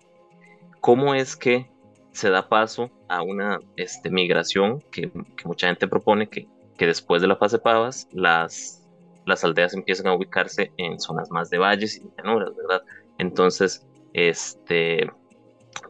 cómo 0.81 1.15
es 1.15 1.37
que 1.37 1.71
se 2.13 2.31
da 2.31 2.49
paso 2.49 2.91
a 3.09 3.23
una 3.23 3.59
este, 3.77 4.11
migración 4.11 4.83
que, 4.91 5.11
mucha 5.45 5.69
gente 5.69 5.89
propone 5.89 6.29
que, 6.29 6.47
que 6.77 6.87
después 6.87 7.23
de 7.23 7.29
la 7.29 7.37
fase 7.37 7.59
Pavas 7.59 8.09
las 8.13 8.83
las 9.25 9.45
aldeas 9.45 9.75
empiezan 9.75 10.09
a 10.09 10.15
ubicarse 10.15 10.73
en 10.77 10.99
zonas 11.01 11.31
más 11.31 11.51
de 11.51 11.59
valles 11.59 11.97
y 11.97 12.03
llanuras, 12.17 12.55
¿verdad? 12.57 12.83
Entonces, 13.19 13.87
este, 14.13 15.11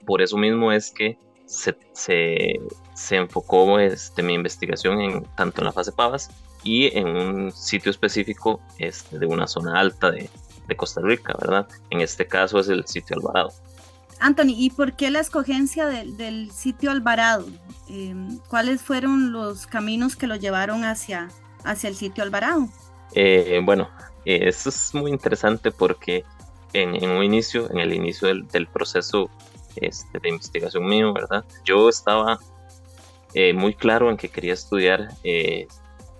por 0.06 0.22
eso 0.22 0.36
mismo 0.36 0.72
es 0.72 0.90
que 0.90 1.18
se, 1.46 1.76
se, 1.92 3.16
enfocó 3.16 3.78
este, 3.78 4.22
mi 4.22 4.34
investigación 4.34 5.00
en, 5.00 5.24
tanto 5.36 5.60
en 5.60 5.66
la 5.66 5.72
fase 5.72 5.92
Pavas 5.92 6.30
y 6.62 6.96
en 6.96 7.08
un 7.08 7.52
sitio 7.52 7.90
específico 7.90 8.60
este, 8.78 9.18
de 9.18 9.26
una 9.26 9.46
zona 9.46 9.78
alta 9.78 10.10
de, 10.10 10.30
Costa 10.74 11.02
Rica, 11.02 11.36
¿verdad? 11.38 11.68
En 11.90 12.00
este 12.00 12.26
caso 12.26 12.58
es 12.58 12.66
el 12.68 12.86
sitio 12.86 13.14
Alvarado. 13.16 13.52
Anthony, 14.20 14.54
¿y 14.56 14.70
por 14.70 14.94
qué 14.94 15.10
la 15.10 15.20
escogencia 15.20 15.84
del 15.84 16.50
sitio 16.50 16.90
Alvarado? 16.90 17.46
Em, 17.90 18.38
¿Cuáles 18.48 18.80
fueron 18.80 19.32
los 19.32 19.66
caminos 19.66 20.16
que 20.16 20.26
lo 20.26 20.34
llevaron 20.34 20.84
hacia, 20.84 21.28
hacia 21.62 21.90
el 21.90 21.94
sitio 21.94 22.24
Alvarado? 22.24 22.68
Eh, 23.14 23.60
bueno, 23.62 23.90
eh, 24.24 24.48
eso 24.48 24.70
es 24.70 24.94
muy 24.94 25.10
interesante 25.10 25.70
porque 25.70 26.24
en, 26.72 27.10
un 27.10 27.22
inicio, 27.22 27.70
en 27.70 27.78
el 27.78 27.92
inicio 27.92 28.28
del, 28.28 28.66
proceso 28.66 29.30
este, 29.76 30.18
de 30.18 30.28
investigación 30.28 30.84
mío, 30.84 31.12
¿verdad? 31.12 31.44
Yo 31.64 31.88
estaba 31.88 32.38
eh, 33.34 33.52
muy 33.52 33.74
claro 33.74 34.10
en 34.10 34.16
que 34.16 34.28
quería 34.28 34.54
estudiar 34.54 35.10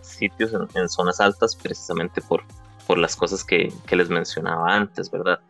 sitios 0.00 0.52
en, 0.74 0.88
zonas 0.88 1.20
altas 1.20 1.56
precisamente 1.56 2.20
por, 2.20 2.44
por 2.86 2.98
las 2.98 3.16
cosas 3.16 3.44
que, 3.44 3.72
que, 3.86 3.96
les 3.96 4.08
mencionaba 4.08 4.74
antes, 4.74 5.10
¿verdad? 5.10 5.40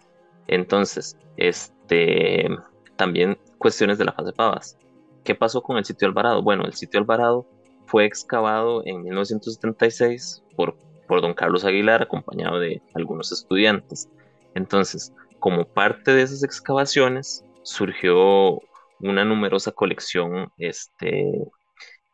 Entonces, 0.46 1.16
este, 1.36 2.48
también 2.96 3.38
cuestiones 3.58 3.98
de 3.98 4.04
la 4.04 4.12
fase 4.12 4.32
Pavas. 4.32 4.76
¿Qué 5.24 5.34
pasó 5.34 5.62
con 5.62 5.76
el 5.76 5.84
sitio 5.84 6.08
Alvarado? 6.08 6.42
Bueno, 6.42 6.64
el 6.64 6.74
sitio 6.74 6.98
Alvarado 7.00 7.46
fue 7.86 8.04
excavado 8.04 8.82
en 8.84 9.02
1976 9.02 10.42
por 10.56 10.76
por 11.12 11.20
don 11.20 11.34
Carlos 11.34 11.66
Aguilar, 11.66 12.00
acompañado 12.00 12.58
de 12.58 12.80
algunos 12.94 13.32
estudiantes. 13.32 14.08
Entonces, 14.54 15.12
como 15.40 15.66
parte 15.66 16.14
de 16.14 16.22
esas 16.22 16.42
excavaciones, 16.42 17.44
surgió 17.62 18.60
una 19.00 19.24
numerosa 19.24 19.72
colección 19.72 20.52
este, 20.58 21.32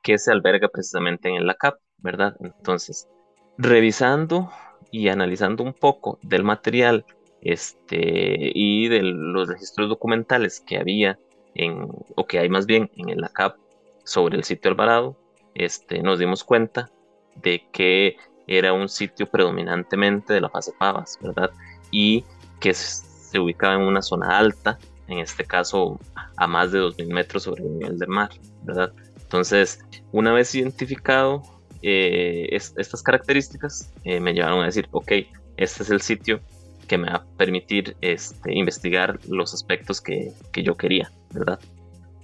que 0.02 0.18
se 0.18 0.32
alberga 0.32 0.68
precisamente 0.68 1.28
en 1.28 1.46
la 1.46 1.54
CAP, 1.54 1.78
¿verdad? 1.98 2.36
Entonces, 2.40 3.08
revisando 3.56 4.50
y 4.90 5.08
analizando 5.08 5.62
un 5.62 5.74
poco 5.74 6.18
del 6.22 6.44
material 6.44 7.04
este, 7.40 8.52
y 8.54 8.88
de 8.88 9.02
los 9.02 9.48
registros 9.48 9.88
documentales 9.88 10.60
que 10.60 10.78
había 10.78 11.18
en, 11.54 11.88
o 12.16 12.26
que 12.26 12.38
hay 12.38 12.48
más 12.48 12.66
bien 12.66 12.90
en 12.96 13.10
el 13.10 13.20
CAP 13.32 13.56
sobre 14.04 14.36
el 14.36 14.44
sitio 14.44 14.70
Alvarado, 14.70 15.16
este, 15.54 16.02
nos 16.02 16.18
dimos 16.18 16.44
cuenta 16.44 16.90
de 17.36 17.64
que 17.72 18.16
era 18.46 18.72
un 18.72 18.88
sitio 18.88 19.28
predominantemente 19.30 20.32
de 20.32 20.40
la 20.40 20.48
fase 20.48 20.72
Pavas, 20.78 21.18
¿verdad? 21.20 21.50
Y 21.90 22.24
que 22.60 22.72
se 22.72 23.38
ubicaba 23.38 23.74
en 23.74 23.82
una 23.82 24.02
zona 24.02 24.38
alta, 24.38 24.78
en 25.08 25.18
este 25.18 25.44
caso 25.44 25.98
a 26.36 26.46
más 26.46 26.72
de 26.72 26.80
2.000 26.80 27.12
metros 27.12 27.42
sobre 27.44 27.64
el 27.64 27.78
nivel 27.78 27.98
del 27.98 28.08
mar, 28.08 28.30
¿verdad? 28.62 28.92
Entonces, 29.22 29.80
una 30.12 30.32
vez 30.32 30.54
identificado 30.54 31.42
eh, 31.82 32.48
estas 32.52 33.02
características, 33.02 33.92
eh, 34.04 34.20
me 34.20 34.32
llevaron 34.32 34.62
a 34.62 34.66
decir, 34.66 34.88
ok, 34.92 35.12
este 35.56 35.82
es 35.82 35.90
el 35.90 36.00
sitio 36.00 36.40
que 36.86 36.98
me 36.98 37.10
va 37.10 37.16
a 37.16 37.24
permitir 37.36 37.96
este, 38.00 38.54
investigar 38.54 39.18
los 39.28 39.54
aspectos 39.54 40.00
que, 40.00 40.32
yo 40.54 40.76
quería, 40.76 41.10
¿verdad? 41.32 41.60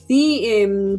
Sí, 0.08 0.42
eh, 0.46 0.98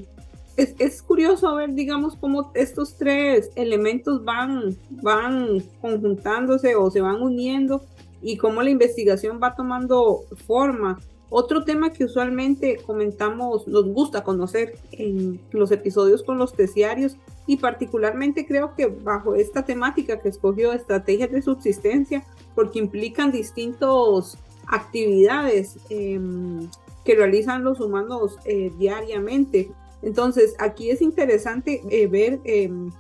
es, 0.58 1.02
curioso 1.02 1.56
ver, 1.56 1.74
digamos, 1.74 2.16
cómo 2.16 2.52
estos 2.54 2.96
tres 2.98 3.52
elementos 3.56 4.24
van, 4.24 4.78
van 4.90 5.62
conjuntándose 5.82 6.76
o 6.76 6.90
se 6.90 7.02
van 7.02 7.22
uniendo 7.22 7.84
y 8.22 8.38
cómo 8.38 8.62
la 8.62 8.70
investigación 8.70 9.40
va 9.42 9.56
tomando 9.56 10.22
forma. 10.48 11.00
Otro 11.30 11.64
tema 11.64 11.92
que 11.92 12.06
usualmente 12.06 12.78
comentamos, 12.86 13.68
nos 13.68 13.86
gusta 13.86 14.24
conocer 14.24 14.78
en 14.92 15.40
los 15.52 15.72
episodios 15.72 16.24
con 16.24 16.38
los 16.38 16.54
terciarios 16.54 17.18
y 17.48 17.58
particularmente 17.58 18.46
creo 18.46 18.76
que 18.76 18.88
bajo 18.88 19.36
esta 19.36 19.66
temática 19.66 20.20
que 20.20 20.30
escogió 20.30 20.74
estrategias 20.74 21.32
de 21.32 21.42
subsistencia, 21.42 22.24
porque 22.54 22.80
implican 22.80 23.32
distintas 23.32 24.38
actividades 24.68 25.78
em, 25.90 26.70
que 27.04 27.16
realizan 27.16 27.64
los 27.64 27.80
humanos 27.80 28.38
eh, 28.46 28.72
diariamente. 28.78 29.72
Entonces, 30.02 30.56
aquí 30.60 30.90
es 30.90 31.02
interesante 31.02 31.82
eh, 31.90 32.08
ver 32.08 32.40
em, 32.44 32.92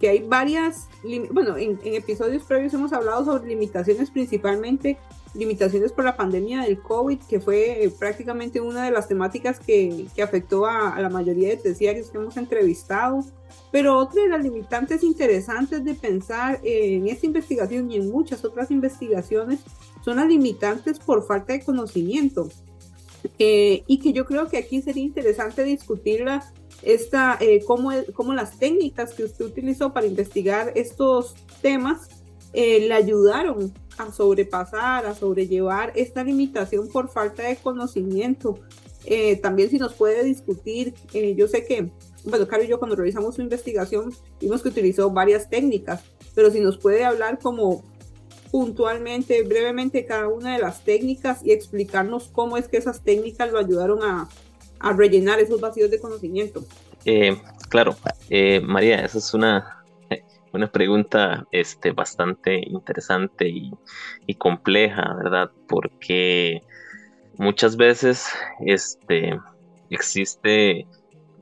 que 0.00 0.08
hay 0.08 0.20
varias, 0.20 0.88
bueno, 1.32 1.56
en, 1.56 1.78
episodios 1.82 2.44
previos 2.44 2.74
hemos 2.74 2.92
hablado 2.92 3.24
sobre 3.24 3.48
limitaciones, 3.48 4.10
principalmente 4.10 4.96
limitaciones 5.38 5.92
por 5.92 6.04
la 6.04 6.16
pandemia 6.16 6.62
del 6.62 6.80
COVID, 6.80 7.20
que 7.28 7.40
fue 7.40 7.84
eh, 7.84 7.90
prácticamente 7.96 8.60
una 8.60 8.84
de 8.84 8.90
las 8.90 9.06
temáticas 9.06 9.60
que, 9.60 10.06
afectó 10.22 10.66
a, 10.66 11.00
la 11.00 11.08
mayoría 11.08 11.50
de 11.50 11.56
terciarios 11.56 12.10
que 12.10 12.18
hemos 12.18 12.36
entrevistado. 12.36 13.24
Pero 13.70 13.96
otra 13.96 14.22
de 14.22 14.28
las 14.28 14.42
limitantes 14.42 15.02
interesantes 15.02 15.84
de 15.84 15.94
pensar 15.94 16.58
en 16.62 17.06
esta 17.06 17.26
investigación 17.26 17.90
y 17.90 17.96
en 17.96 18.10
muchas 18.10 18.44
otras 18.44 18.70
investigaciones 18.70 19.60
son 20.04 20.16
las 20.16 20.26
limitantes 20.26 20.98
por 20.98 21.26
falta 21.26 21.52
de 21.52 21.62
conocimiento. 21.62 22.48
Eh, 23.38 23.84
y 23.86 23.98
que 23.98 24.12
yo 24.12 24.24
creo 24.24 24.48
que 24.48 24.58
aquí 24.58 24.80
sería 24.80 25.02
interesante 25.02 25.64
discutirla 25.64 26.50
esta, 26.82 27.36
eh, 27.40 27.62
cómo, 27.66 27.90
cómo, 28.14 28.32
las 28.32 28.58
técnicas 28.58 29.12
que 29.12 29.24
usted 29.24 29.44
utilizó 29.44 29.92
para 29.92 30.06
investigar 30.06 30.72
estos 30.74 31.34
temas 31.60 32.08
le 32.54 32.92
ayudaron 32.92 33.72
a 33.98 34.12
sobrepasar, 34.12 35.06
a 35.06 35.14
sobrellevar 35.14 35.92
esta 35.96 36.24
limitación 36.24 36.88
por 36.88 37.08
falta 37.08 37.42
de 37.42 37.56
conocimiento. 37.56 38.58
Eh, 39.04 39.36
también 39.36 39.70
si 39.70 39.78
nos 39.78 39.94
puede 39.94 40.24
discutir, 40.24 40.94
eh, 41.12 41.34
yo 41.34 41.48
sé 41.48 41.64
que, 41.64 41.90
bueno, 42.24 42.46
Caro 42.46 42.64
y 42.64 42.68
yo 42.68 42.78
cuando 42.78 42.96
realizamos 42.96 43.36
su 43.36 43.42
investigación 43.42 44.12
vimos 44.40 44.62
que 44.62 44.68
utilizó 44.68 45.10
varias 45.10 45.48
técnicas, 45.48 46.02
pero 46.34 46.50
si 46.50 46.60
nos 46.60 46.78
puede 46.78 47.04
hablar 47.04 47.38
como 47.38 47.84
puntualmente, 48.50 49.42
brevemente 49.42 50.06
cada 50.06 50.28
una 50.28 50.54
de 50.54 50.62
las 50.62 50.84
técnicas 50.84 51.44
y 51.44 51.52
explicarnos 51.52 52.28
cómo 52.28 52.56
es 52.56 52.68
que 52.68 52.78
esas 52.78 53.02
técnicas 53.02 53.52
lo 53.52 53.58
ayudaron 53.58 54.02
a, 54.02 54.28
a 54.78 54.92
rellenar 54.92 55.38
esos 55.38 55.60
vacíos 55.60 55.90
de 55.90 56.00
conocimiento. 56.00 56.64
claro, 57.68 57.96
María, 58.62 59.04
esa 59.04 59.18
es 59.18 59.34
una, 59.34 59.77
una 60.52 60.70
pregunta 60.70 61.46
este, 61.52 61.92
bastante 61.92 62.60
interesante 62.66 63.48
y, 63.48 64.34
compleja, 64.34 65.14
¿verdad? 65.14 65.50
Porque 65.66 66.62
muchas 67.36 67.76
veces 67.76 68.28
este, 68.60 69.38
existe 69.90 70.86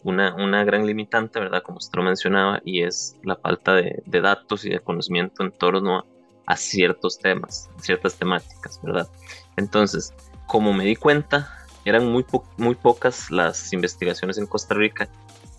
una, 0.02 0.34
una, 0.34 0.64
gran 0.64 0.86
limitante, 0.86 1.40
¿verdad? 1.40 1.62
Como 1.62 1.78
usted 1.78 1.96
lo 1.96 2.04
mencionaba, 2.04 2.60
y 2.64 2.82
es 2.82 3.16
la 3.22 3.36
falta 3.36 3.75
de, 3.75 4.02
datos 4.06 4.64
y 4.64 4.70
de 4.70 4.80
conocimiento 4.80 5.42
en 5.42 5.52
torno 5.52 6.04
a, 6.46 6.56
ciertos 6.56 7.18
temas, 7.18 7.68
ciertas 7.80 8.16
temáticas, 8.16 8.80
¿verdad? 8.82 9.08
Entonces, 9.56 10.14
como 10.46 10.72
me 10.72 10.84
di 10.84 10.96
cuenta, 10.96 11.52
eran 11.84 12.06
muy, 12.06 12.25
muy 12.56 12.75
pocas 12.76 13.30
las 13.30 13.72
investigaciones 13.72 14.38
en 14.38 14.46
Costa 14.46 14.75
Rica 14.75 15.08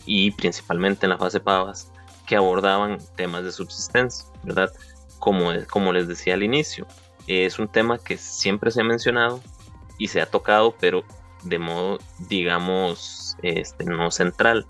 y 0.06 0.32
principalmente 0.32 1.06
en 1.06 1.12
la 1.12 1.18
fase 1.18 1.40
Pavas 1.42 1.92
que 2.28 2.36
abordaban 2.36 3.00
temas 3.16 3.44
de 3.44 3.52
subsistencia, 3.52 4.28
¿verdad? 4.44 4.72
Como, 5.18 5.50
como 5.72 5.94
les 5.94 6.08
decía 6.08 6.36
al 6.36 6.44
inicio, 6.44 6.86
es 7.26 7.58
un 7.58 7.68
tema 7.68 7.98
que 7.98 8.18
siempre 8.18 8.70
se 8.70 8.82
ha 8.82 8.84
mencionado 8.84 9.42
y 9.98 10.10
se 10.10 10.22
ha 10.22 10.28
tocado, 10.28 10.76
pero 10.80 11.04
de 11.44 11.58
modo, 11.58 11.98
digamos, 12.28 13.38
este, 13.42 13.86
no 13.86 14.12
central, 14.12 14.68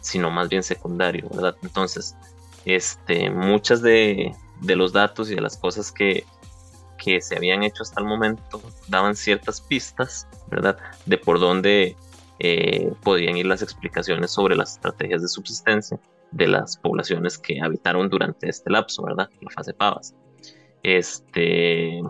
sino 0.00 0.30
más 0.30 0.48
bien 0.48 0.62
secundario, 0.62 1.28
¿verdad? 1.30 1.56
Entonces, 1.62 2.16
este, 2.64 3.28
muchas 3.28 3.82
de, 3.82 4.34
los 4.62 4.92
datos 4.92 5.30
y 5.30 5.34
de 5.34 5.40
las 5.40 5.56
cosas 5.56 5.90
que, 5.90 6.24
que 6.96 7.20
se 7.20 7.36
habían 7.36 7.64
hecho 7.64 7.82
hasta 7.82 8.00
el 8.00 8.06
momento 8.06 8.62
daban 8.86 9.16
ciertas 9.16 9.60
pistas, 9.60 10.28
¿verdad? 10.48 10.78
De 11.06 11.18
por 11.18 11.40
dónde 11.40 11.96
eh, 12.38 12.92
podían 13.02 13.36
ir 13.36 13.46
las 13.46 13.62
explicaciones 13.62 14.30
sobre 14.30 14.54
las 14.54 14.74
estrategias 14.74 15.22
de 15.22 15.28
subsistencia 15.28 15.98
de 16.32 16.48
las 16.48 16.76
poblaciones 16.76 17.38
que 17.38 17.60
habitaron 17.60 18.08
durante 18.08 18.48
este 18.48 18.70
lapso, 18.70 19.02
¿verdad? 19.02 19.28
La 19.40 19.50
fase 19.50 19.74
Pavas. 19.74 20.14
Este, 20.82 22.00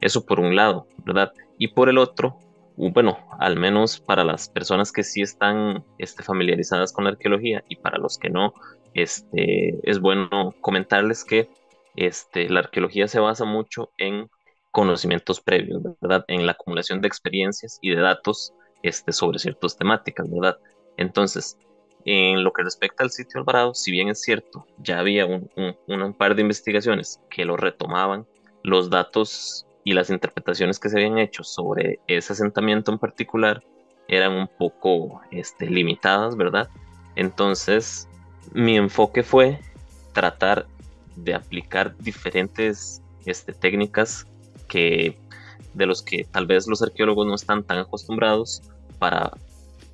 eso 0.00 0.26
por 0.26 0.40
un 0.40 0.56
lado, 0.56 0.86
¿verdad? 1.04 1.32
Y 1.58 1.68
por 1.68 1.88
el 1.88 1.98
otro, 1.98 2.38
bueno, 2.76 3.18
al 3.38 3.58
menos 3.58 4.00
para 4.00 4.24
las 4.24 4.48
personas 4.48 4.92
que 4.92 5.04
sí 5.04 5.22
están 5.22 5.84
este, 5.98 6.22
familiarizadas 6.22 6.92
con 6.92 7.04
la 7.04 7.10
arqueología 7.10 7.62
y 7.68 7.76
para 7.76 7.98
los 7.98 8.18
que 8.18 8.30
no, 8.30 8.54
este, 8.94 9.78
es 9.88 10.00
bueno 10.00 10.54
comentarles 10.60 11.24
que 11.24 11.48
este, 11.94 12.48
la 12.48 12.60
arqueología 12.60 13.06
se 13.08 13.20
basa 13.20 13.44
mucho 13.44 13.90
en 13.98 14.28
conocimientos 14.70 15.40
previos, 15.40 15.82
¿verdad? 16.00 16.24
En 16.28 16.46
la 16.46 16.52
acumulación 16.52 17.00
de 17.00 17.08
experiencias 17.08 17.78
y 17.82 17.90
de 17.90 18.00
datos 18.00 18.54
este, 18.82 19.12
sobre 19.12 19.38
ciertas 19.38 19.76
temáticas, 19.76 20.28
¿verdad? 20.30 20.58
Entonces, 20.96 21.58
en 22.04 22.42
lo 22.42 22.52
que 22.52 22.62
respecta 22.62 23.04
al 23.04 23.10
sitio 23.10 23.40
Alvarado, 23.40 23.74
si 23.74 23.90
bien 23.90 24.08
es 24.08 24.20
cierto, 24.20 24.66
ya 24.78 24.98
había 24.98 25.26
un, 25.26 26.14
par 26.16 26.34
de 26.34 26.42
investigaciones 26.42 27.20
que 27.30 27.44
lo 27.44 27.56
retomaban, 27.56 28.26
los 28.62 28.90
datos 28.90 29.66
y 29.84 29.92
las 29.92 30.10
interpretaciones 30.10 30.78
que 30.78 30.88
se 30.88 30.96
habían 30.96 31.18
hecho 31.18 31.42
sobre 31.44 32.00
ese 32.06 32.32
asentamiento 32.32 32.92
en 32.92 32.98
particular 32.98 33.62
eran 34.08 34.32
un 34.32 34.48
poco 34.48 35.20
este, 35.30 35.68
limitadas, 35.68 36.36
¿verdad? 36.36 36.68
Entonces, 37.16 38.08
mi 38.52 38.76
enfoque 38.76 39.22
fue 39.22 39.58
tratar 40.12 40.66
de 41.16 41.34
aplicar 41.34 41.96
diferentes 41.98 43.02
este, 43.26 43.52
técnicas 43.52 44.26
que 44.68 45.18
de 45.74 45.86
los 45.86 46.02
que 46.02 46.24
tal 46.24 46.46
vez 46.46 46.66
los 46.66 46.82
arqueólogos 46.82 47.26
no 47.26 47.34
están 47.34 47.64
tan 47.64 47.78
acostumbrados 47.78 48.62
para 48.98 49.32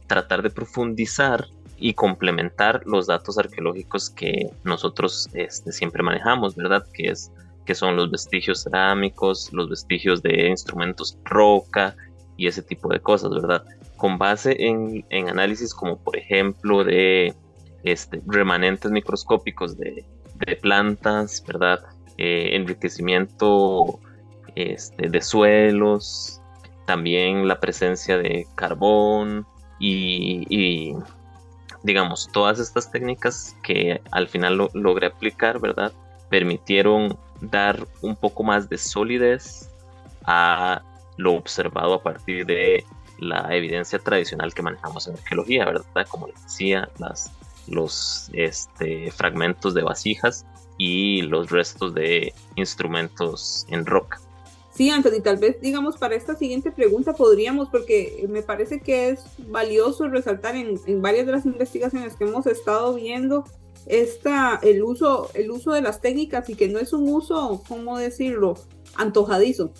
tratar 0.06 0.42
de 0.42 0.50
profundizar 0.50 1.46
y 1.80 1.94
complementar 1.94 2.82
los 2.86 3.06
datos 3.06 3.38
arqueológicos 3.38 4.10
que 4.10 4.50
nosotros 4.64 5.28
este, 5.32 5.72
siempre 5.72 6.02
manejamos, 6.02 6.56
¿verdad? 6.56 6.84
Que, 6.92 7.10
es, 7.10 7.32
que 7.64 7.74
son 7.74 7.96
los 7.96 8.10
vestigios 8.10 8.64
cerámicos, 8.64 9.52
los 9.52 9.68
vestigios 9.70 10.22
de 10.22 10.48
instrumentos 10.48 11.18
roca 11.24 11.94
y 12.36 12.46
ese 12.48 12.62
tipo 12.62 12.88
de 12.88 13.00
cosas, 13.00 13.30
¿verdad? 13.30 13.64
Con 13.96 14.18
base 14.18 14.56
en, 14.58 15.04
análisis 15.28 15.72
como 15.72 15.98
por 15.98 16.16
ejemplo 16.16 16.84
de 16.84 17.34
este, 17.84 18.20
remanentes 18.26 18.90
microscópicos 18.90 19.76
de, 19.78 20.04
plantas, 20.60 21.42
¿verdad? 21.46 21.80
Eh, 22.16 22.50
enriquecimiento 22.54 24.00
este, 24.54 25.08
de 25.08 25.20
suelos, 25.20 26.40
también 26.86 27.46
la 27.46 27.60
presencia 27.60 28.18
de 28.18 28.46
carbón 28.56 29.46
y 29.80 30.94
digamos, 31.82 32.28
todas 32.32 32.58
estas 32.58 32.90
técnicas 32.90 33.56
que 33.62 34.00
al 34.10 34.28
final 34.28 34.56
lo, 34.56 34.70
logré 34.74 35.06
aplicar, 35.06 35.60
¿verdad? 35.60 35.92
Permitieron 36.28 37.18
dar 37.40 37.86
un 38.02 38.16
poco 38.16 38.42
más 38.42 38.68
de 38.68 38.78
solidez 38.78 39.70
a 40.24 40.82
lo 41.16 41.34
observado 41.34 41.94
a 41.94 42.02
partir 42.02 42.46
de 42.46 42.84
la 43.18 43.54
evidencia 43.54 43.98
tradicional 43.98 44.54
que 44.54 44.62
manejamos 44.62 45.08
en 45.08 45.14
arqueología, 45.14 45.64
¿verdad? 45.64 46.06
Como 46.08 46.28
les 46.28 46.42
decía, 46.42 46.88
las, 46.98 47.32
los 47.66 48.30
este, 48.32 49.10
fragmentos 49.10 49.74
de 49.74 49.82
vasijas 49.82 50.46
y 50.78 51.22
los 51.22 51.50
restos 51.50 51.94
de 51.94 52.32
instrumentos 52.54 53.66
en 53.68 53.84
roca. 53.84 54.20
Sí, 54.78 54.90
Anthony, 54.90 55.20
tal 55.24 55.38
vez, 55.38 55.60
digamos, 55.60 55.96
para 55.96 56.14
esta 56.14 56.36
siguiente 56.36 56.70
pregunta 56.70 57.12
podríamos, 57.12 57.68
porque 57.68 58.24
me 58.28 58.42
parece 58.42 58.78
que 58.78 59.08
es 59.08 59.24
valioso 59.48 60.06
resaltar 60.06 60.54
en, 60.54 61.02
varias 61.02 61.26
de 61.26 61.32
las 61.32 61.46
investigaciones 61.46 62.14
que 62.14 62.22
hemos 62.22 62.46
estado 62.46 62.94
viendo 62.94 63.42
esta, 63.86 64.60
el, 64.62 64.84
uso, 64.84 65.30
el 65.34 65.50
uso 65.50 65.72
de 65.72 65.82
las 65.82 66.00
técnicas 66.00 66.48
y 66.48 66.54
que 66.54 66.68
no 66.68 66.78
es 66.78 66.92
un 66.92 67.12
uso, 67.12 67.60
¿cómo 67.66 67.98
decirlo?, 67.98 68.54
antojadizo. 68.94 69.72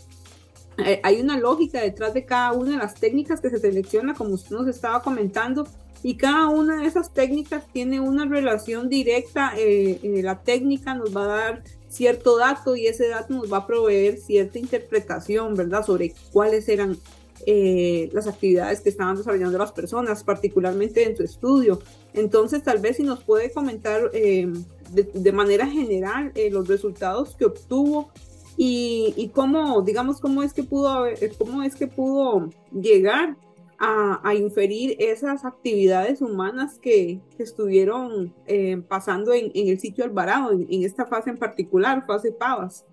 Eh, 0.79 1.01
hay 1.05 1.21
una 1.21 1.39
lógica 1.39 1.81
detrás 1.81 2.13
de 2.13 2.25
cada 2.25 2.55
una 2.55 2.73
de 2.73 2.79
las 2.79 2.95
técnicas 2.95 3.41
que 3.41 3.51
se 3.51 3.61
selecciona, 3.61 4.15
como 4.15 4.31
usted 4.31 4.57
nos 4.57 4.67
estaba 4.67 5.01
comentando, 5.01 5.69
y 6.03 6.17
cada 6.17 6.49
una 6.49 6.81
de 6.83 6.89
esas 6.89 7.15
técnicas 7.15 7.65
tiene 7.73 8.01
una 8.01 8.25
relación 8.25 8.89
directa. 8.89 9.53
Eh, 9.57 10.01
eh, 10.03 10.23
la 10.25 10.43
técnica 10.43 10.95
nos 10.95 11.17
va 11.17 11.23
a 11.23 11.37
dar 11.37 11.63
cierto 11.99 12.39
dato 12.39 12.77
y 12.77 12.87
ese 12.87 13.09
dato 13.09 13.35
nos 13.35 13.53
va 13.53 13.59
a 13.59 13.67
proveer 13.67 14.19
cierta 14.19 14.61
interpretación, 14.61 15.55
¿verdad? 15.55 15.85
Sobre 15.85 16.15
cuáles 16.33 16.69
eran 16.69 16.97
eh, 17.45 18.09
las 18.13 18.29
actividades 18.29 18.81
que 18.81 18.89
estaban 18.89 19.17
desarrollando 19.17 19.59
las 19.59 19.73
personas, 19.73 20.23
particularmente 20.23 21.03
en 21.03 21.17
su 21.17 21.25
estudio. 21.25 21.81
Entonces, 22.15 22.63
tal 22.63 22.79
vez 22.79 22.99
si 22.99 23.03
nos 23.03 23.25
puede 23.25 23.51
comentar 23.51 24.13
de, 24.13 24.63
de, 24.93 25.33
manera 25.33 25.67
general 25.67 26.33
los 26.53 26.69
resultados 26.69 27.35
que 27.35 27.47
obtuvo 27.47 28.11
y, 28.57 29.13
y, 29.17 29.29
cómo, 29.31 29.83
digamos, 29.83 30.21
cómo 30.21 30.45
es 30.45 30.53
que 30.53 30.63
pudo, 30.63 31.05
cómo 31.37 31.65
es 31.65 31.75
que 31.75 31.89
pudo 31.89 32.49
llegar 32.73 33.37
a, 33.79 34.35
inferir 34.35 34.97
esas 34.99 35.45
actividades 35.45 36.21
humanas 36.21 36.79
que, 36.79 37.21
estuvieron 37.39 38.35
eh, 38.47 38.83
pasando 38.89 39.33
en, 39.33 39.53
el 39.55 39.79
sitio 39.79 40.05
Alvarado, 40.05 40.53
en, 40.53 40.83
esta 40.83 41.07
fase 41.07 41.31
en 41.31 41.39
particular, 41.39 42.05
fase 42.07 42.33
Pavas. 42.33 42.85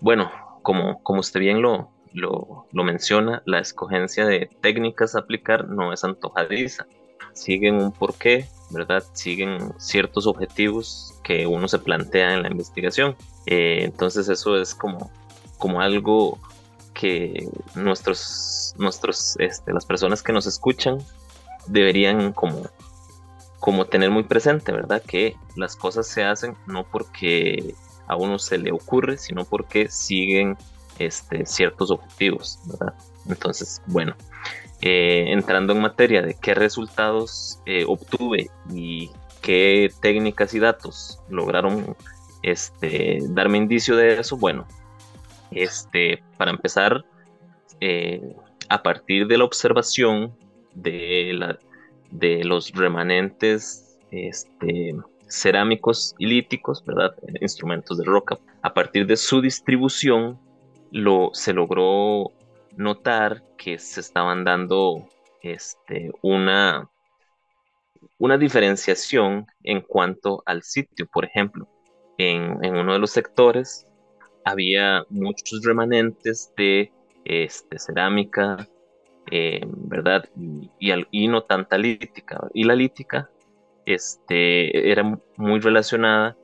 Bueno, 0.00 0.30
como, 0.62 1.02
como 1.02 1.20
usted 1.20 1.40
bien 1.40 1.62
lo, 1.62 1.90
lo, 2.12 2.84
menciona, 2.84 3.42
la 3.46 3.60
escogencia 3.60 4.26
de 4.26 4.50
técnicas 4.60 5.14
a 5.14 5.20
aplicar 5.20 5.68
no 5.68 5.92
es 5.92 6.02
antojadiza. 6.02 6.86
Siguen 7.32 7.76
un 7.76 7.92
porqué, 7.92 8.46
¿verdad? 8.70 9.04
Siguen 9.12 9.72
ciertos 9.78 10.26
objetivos 10.26 11.14
que 11.22 11.46
uno 11.46 11.68
se 11.68 11.78
plantea 11.78 12.34
en 12.34 12.42
la 12.42 12.50
investigación. 12.50 13.16
Eh, 13.46 13.80
entonces 13.82 14.28
eso 14.28 14.60
es 14.60 14.74
como, 14.74 15.10
como 15.58 15.80
algo 15.80 16.38
que 16.92 17.48
nuestros, 17.74 18.74
nuestros, 18.78 19.36
este, 19.38 19.72
las 19.72 19.86
personas 19.86 20.22
que 20.22 20.32
nos 20.32 20.46
escuchan 20.46 20.98
deberían 21.66 22.32
como, 22.32 22.62
como 23.60 23.86
tener 23.86 24.10
muy 24.10 24.24
presente, 24.24 24.72
¿verdad? 24.72 25.02
Que 25.02 25.36
las 25.56 25.76
cosas 25.76 26.06
se 26.06 26.24
hacen 26.24 26.56
no 26.66 26.84
porque 26.84 27.74
a 28.06 28.16
uno 28.16 28.38
se 28.38 28.58
le 28.58 28.72
ocurre, 28.72 29.16
sino 29.18 29.44
porque 29.44 29.88
siguen 29.88 30.56
este, 30.98 31.46
ciertos 31.46 31.90
objetivos. 31.90 32.58
Entonces, 33.26 33.82
bueno, 33.86 34.14
eh, 34.80 35.26
entrando 35.28 35.72
en 35.72 35.80
materia 35.80 36.22
de 36.22 36.34
qué 36.34 36.54
resultados 36.54 37.60
eh, 37.66 37.84
obtuve 37.86 38.50
y 38.72 39.10
qué 39.40 39.90
técnicas 40.00 40.54
y 40.54 40.58
datos 40.58 41.20
lograron 41.28 41.96
este, 42.42 43.18
darme 43.28 43.58
indicio 43.58 43.96
de 43.96 44.18
eso? 44.18 44.36
Bueno, 44.36 44.66
este, 45.54 46.22
para 46.36 46.50
empezar, 46.50 47.04
eh, 47.80 48.34
a 48.68 48.82
partir 48.82 49.26
de 49.26 49.38
la 49.38 49.44
observación 49.44 50.36
de, 50.74 51.32
la, 51.34 51.58
de 52.10 52.44
los 52.44 52.72
remanentes 52.72 53.98
este, 54.10 54.94
cerámicos 55.28 56.14
y 56.18 56.26
líticos, 56.26 56.84
¿verdad? 56.84 57.14
Instrumentos 57.40 57.98
de 57.98 58.04
roca. 58.04 58.38
A 58.62 58.72
partir 58.72 59.06
de 59.06 59.16
su 59.16 59.40
distribución, 59.40 60.38
lo, 60.90 61.30
se 61.32 61.52
logró 61.52 62.30
notar 62.76 63.42
que 63.56 63.78
se 63.78 64.00
estaban 64.00 64.44
dando 64.44 65.08
este, 65.42 66.12
una, 66.22 66.88
una 68.18 68.38
diferenciación 68.38 69.46
en 69.64 69.80
cuanto 69.80 70.42
al 70.46 70.62
sitio. 70.62 71.06
Por 71.12 71.24
ejemplo, 71.24 71.66
en, 72.18 72.76
uno 72.76 72.92
de 72.92 72.98
los 72.98 73.10
sectores 73.10 73.86
había 74.44 75.04
muchos 75.08 75.62
remanentes 75.64 76.52
de 76.56 76.92
este, 77.24 77.78
cerámica, 77.78 78.68
eh, 79.30 79.60
¿verdad? 79.66 80.28
Y, 80.78 81.28
no 81.28 81.42
tanta 81.42 81.78
lítica. 81.78 82.48
Y 82.54 82.64
la 82.64 82.74
lítica 82.74 83.30
este, 83.86 84.90
era 84.90 85.18
muy 85.36 85.60
relacionada 85.60 86.36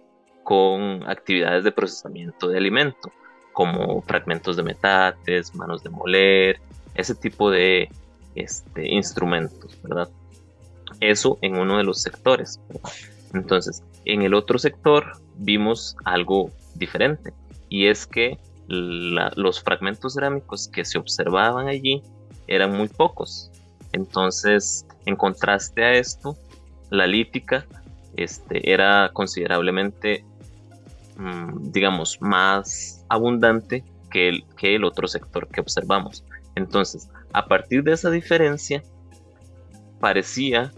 con 0.44 1.02
actividades 1.08 1.64
de 1.64 1.72
procesamiento 1.72 2.48
de 2.48 2.58
alimento, 2.58 3.12
como 3.52 4.00
fragmentos 4.02 4.56
de 4.56 4.62
metates, 4.62 5.54
manos 5.54 5.82
de 5.82 5.90
moler, 5.90 6.60
ese 6.94 7.14
tipo 7.14 7.50
de 7.50 7.88
este, 8.34 8.88
instrumentos, 8.88 9.80
¿verdad? 9.82 10.08
Eso 11.00 11.38
en 11.42 11.58
uno 11.58 11.76
de 11.76 11.84
los 11.84 12.00
sectores. 12.00 12.60
Entonces, 13.34 13.82
en 14.04 14.22
el 14.22 14.34
otro 14.34 14.58
sector 14.58 15.12
vimos 15.36 15.96
algo 16.04 16.50
diferente, 16.74 17.32
y 17.68 17.86
es 17.86 18.06
que 18.06 18.38
los 18.68 19.62
fragmentos 19.62 20.14
cerámicos 20.14 20.68
que 20.68 20.84
se 20.84 20.98
observaban 20.98 21.68
allí 21.68 22.02
eran 22.46 22.76
muy 22.76 22.88
pocos. 22.88 23.50
Entonces, 23.92 24.86
en 25.06 25.16
contraste 25.16 25.82
a 25.84 25.94
esto, 25.94 26.36
la 26.90 27.06
lítica 27.06 27.66
este, 28.16 28.70
era 28.70 29.10
considerablemente, 29.12 30.24
mm, 31.16 31.70
digamos, 31.70 32.20
más 32.20 33.04
abundante 33.08 33.84
que 34.10 34.28
el, 34.28 34.44
que 34.56 34.74
el 34.74 34.84
otro 34.84 35.08
sector 35.08 35.48
que 35.48 35.60
observamos. 35.60 36.24
Entonces, 36.54 37.08
a 37.32 37.46
partir 37.46 37.82
de 37.84 37.92
esa 37.92 38.10
diferencia, 38.10 38.82
parecía 40.00 40.72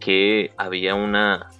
que 0.00 0.52
había 0.56 0.94
una 0.94 1.50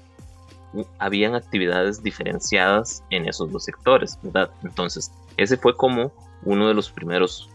habían 0.99 1.35
actividades 1.35 2.03
diferenciadas 2.03 3.03
en 3.11 3.27
esos 3.27 3.51
dos 3.51 3.65
sectores, 3.65 4.19
¿verdad? 4.23 4.51
Entonces, 4.63 5.11
ese 5.37 5.57
fue 5.57 5.77
como 5.77 6.13
uno 6.43 6.69
de 6.69 6.75
los 6.75 6.91
primeros 6.91 7.49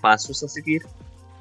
pasos 0.00 0.42
a 0.42 0.48
seguir, 0.48 0.82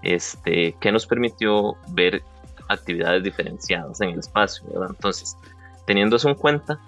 este, 0.02 0.74
que 0.80 0.92
nos 0.92 1.06
permitió 1.06 1.76
ver 1.90 2.24
actividades 2.70 3.24
diferenciadas 3.24 4.00
en 4.02 4.10
el 4.10 4.20
espacio, 4.20 4.66
¿verdad? 4.72 4.90
Entonces, 4.92 5.38
teniendo 5.86 6.16
eso 6.16 6.30
en 6.30 6.36
cuenta, 6.36 6.80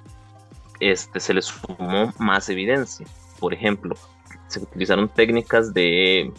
este, 0.80 1.20
se 1.20 1.34
le 1.34 1.42
sumó 1.42 2.14
más 2.18 2.50
evidencia. 2.50 3.06
Por 3.40 3.54
ejemplo, 3.54 3.96
se 4.48 4.60
utilizaron 4.60 5.10
técnicas 5.10 5.74
de 5.74 6.32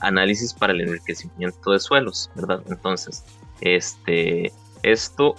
análisis 0.00 0.52
para 0.52 0.72
el 0.72 0.82
enriquecimiento 0.82 1.72
de 1.72 1.80
suelos, 1.80 2.30
¿verdad? 2.34 2.62
Entonces, 2.68 3.24
este, 3.60 4.52
esto 4.82 5.34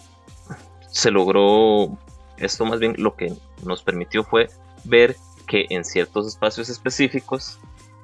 se 0.95 1.11
logró, 1.11 1.97
esto 2.37 2.63
más 2.63 2.79
bien 2.79 2.95
lo 2.97 3.17
que 3.17 3.33
nos 3.65 3.83
permitió 3.83 4.23
fue 4.23 4.47
ver 4.85 5.17
que 5.45 5.65
en 5.69 5.83
ciertos 5.83 6.25
espacios 6.25 6.69
específicos 6.69 7.59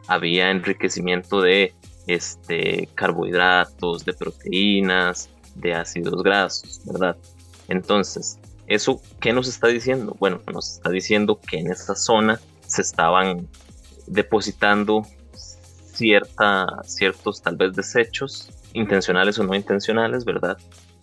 había 0.08 0.52
enriquecimiento 0.52 1.40
de 1.40 1.74
este, 2.08 2.90
carbohidratos, 2.94 4.04
de 4.04 4.12
proteínas, 4.12 5.30
de 5.56 5.74
ácidos 5.74 6.22
grasos, 6.22 6.82
¿verdad? 6.84 7.16
Entonces, 7.70 8.38
¿eso 8.68 9.02
qué 9.22 9.32
nos 9.32 9.48
está 9.48 9.68
diciendo? 9.68 10.18
Bueno, 10.20 10.42
nos 10.52 10.74
está 10.74 10.90
diciendo 10.90 11.40
que 11.40 11.60
en 11.60 11.72
esta 11.72 11.96
zona 11.96 12.42
se 12.68 12.82
estaban 12.82 13.48
depositando 14.06 15.08
cierta, 15.94 16.68
ciertos 16.84 17.42
tal 17.42 17.56
vez 17.56 17.74
desechos, 17.74 18.50
intencionales 18.74 19.40
o 19.40 19.44
no 19.44 19.56
intencionales, 19.56 20.26
¿verdad? 20.26 20.58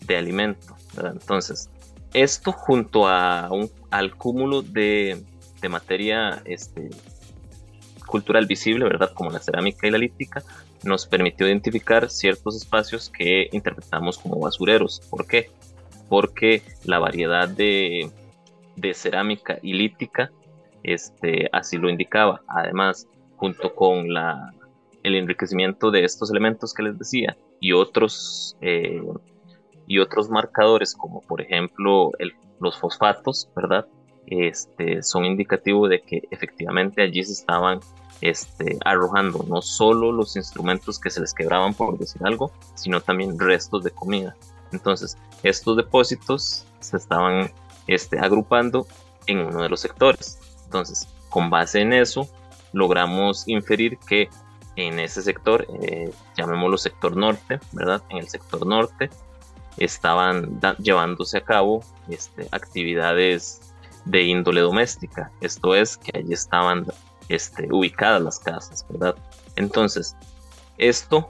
De 0.05 0.17
alimento, 0.17 0.75
¿verdad? 0.95 1.13
Entonces, 1.13 1.67
esto 2.13 2.51
junto 2.51 3.07
a 3.07 3.49
un, 3.51 3.69
al 3.91 4.15
cúmulo 4.15 4.61
de, 4.61 5.23
de 5.61 5.69
materia 5.69 6.41
este, 6.45 6.89
cultural 8.05 8.45
visible, 8.47 8.85
¿verdad? 8.85 9.11
Como 9.13 9.29
la 9.29 9.39
cerámica 9.39 9.87
y 9.87 9.91
la 9.91 9.97
lítica, 9.97 10.43
nos 10.83 11.05
permitió 11.05 11.47
identificar 11.47 12.09
ciertos 12.09 12.55
espacios 12.55 13.09
que 13.09 13.49
interpretamos 13.51 14.17
como 14.17 14.39
basureros. 14.39 15.01
¿Por 15.09 15.27
qué? 15.27 15.51
Porque 16.07 16.63
la 16.83 16.99
variedad 16.99 17.47
de, 17.47 18.11
cerámica 18.93 19.59
y 19.61 19.73
lítica 19.73 20.31
este, 20.83 21.49
así 21.51 21.77
lo 21.77 21.89
indicaba. 21.89 22.41
Además, 22.47 23.07
junto 23.35 23.75
con 23.75 24.11
la, 24.13 24.53
el 25.03 25.15
enriquecimiento 25.15 25.91
de 25.91 26.03
estos 26.03 26.31
elementos 26.31 26.73
que 26.73 26.83
les 26.83 26.97
decía 26.97 27.37
y 27.59 27.73
otros, 27.73 28.57
eh, 28.61 29.01
y 29.89 29.97
otros 29.97 30.29
marcadores, 30.29 30.93
como 30.93 31.21
por 31.21 31.41
ejemplo 31.41 32.11
los 32.61 32.79
fosfatos, 32.79 33.49
¿verdad? 33.55 33.87
Este, 34.27 35.01
son 35.01 35.25
indicativos 35.25 35.89
de 35.89 36.01
que 36.01 36.21
efectivamente 36.29 37.01
allí 37.01 37.23
se 37.23 37.33
estaban 37.33 37.79
este, 38.21 38.77
arrojando 38.85 39.43
no 39.47 39.63
solo 39.63 40.11
los 40.11 40.35
instrumentos 40.35 40.99
que 40.99 41.09
se 41.09 41.19
les 41.19 41.33
quebraban, 41.33 41.73
por 41.73 41.97
decir 41.97 42.21
algo, 42.23 42.51
sino 42.75 43.01
también 43.01 43.39
restos 43.39 43.83
de 43.83 43.89
comida. 43.89 44.35
Entonces, 44.71 45.17
estos 45.41 45.75
depósitos 45.75 46.67
se 46.79 46.97
estaban 46.97 47.51
este, 47.87 48.19
agrupando 48.19 48.85
en 49.25 49.39
uno 49.39 49.63
de 49.63 49.69
los 49.69 49.79
sectores. 49.79 50.39
Entonces, 50.65 51.07
con 51.29 51.49
base 51.49 51.81
en 51.81 51.93
eso, 51.93 52.29
logramos 52.73 53.47
inferir 53.47 53.97
que 54.07 54.29
en 54.75 54.99
ese 54.99 55.23
sector, 55.23 55.65
eh, 55.81 56.11
llamémoslo 56.37 56.77
sector 56.77 57.17
norte, 57.17 57.59
¿verdad? 57.71 58.03
En 58.09 58.19
el 58.19 58.27
sector 58.29 58.67
norte 58.67 59.09
estaban 59.77 60.59
llevándose 60.79 61.37
a 61.37 61.41
cabo 61.41 61.81
este, 62.09 62.47
actividades 62.51 63.61
de 64.05 64.23
índole 64.23 64.61
doméstica. 64.61 65.31
Esto 65.41 65.75
es 65.75 65.97
que 65.97 66.17
allí 66.17 66.33
estaban 66.33 66.85
este, 67.29 67.67
ubicadas 67.71 68.21
las 68.21 68.39
casas, 68.39 68.85
¿verdad? 68.89 69.15
Entonces, 69.55 70.15
esto 70.77 71.29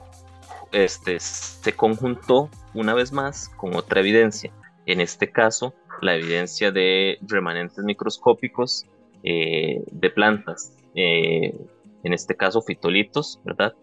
este, 0.72 1.18
se 1.20 1.74
conjuntó 1.74 2.48
una 2.74 2.94
vez 2.94 3.12
más 3.12 3.48
con 3.50 3.74
otra 3.76 4.00
evidencia. 4.00 4.52
En 4.86 5.00
este 5.00 5.30
caso, 5.30 5.74
la 6.00 6.14
evidencia 6.14 6.70
de 6.70 7.18
remanentes 7.22 7.84
microscópicos 7.84 8.86
eh, 9.22 9.82
de 9.90 10.10
plantas, 10.10 10.76
eh, 10.94 11.54
en 12.02 12.12
este 12.12 12.36
caso 12.36 12.62
fitolitos, 12.62 13.40
¿verdad? 13.44 13.74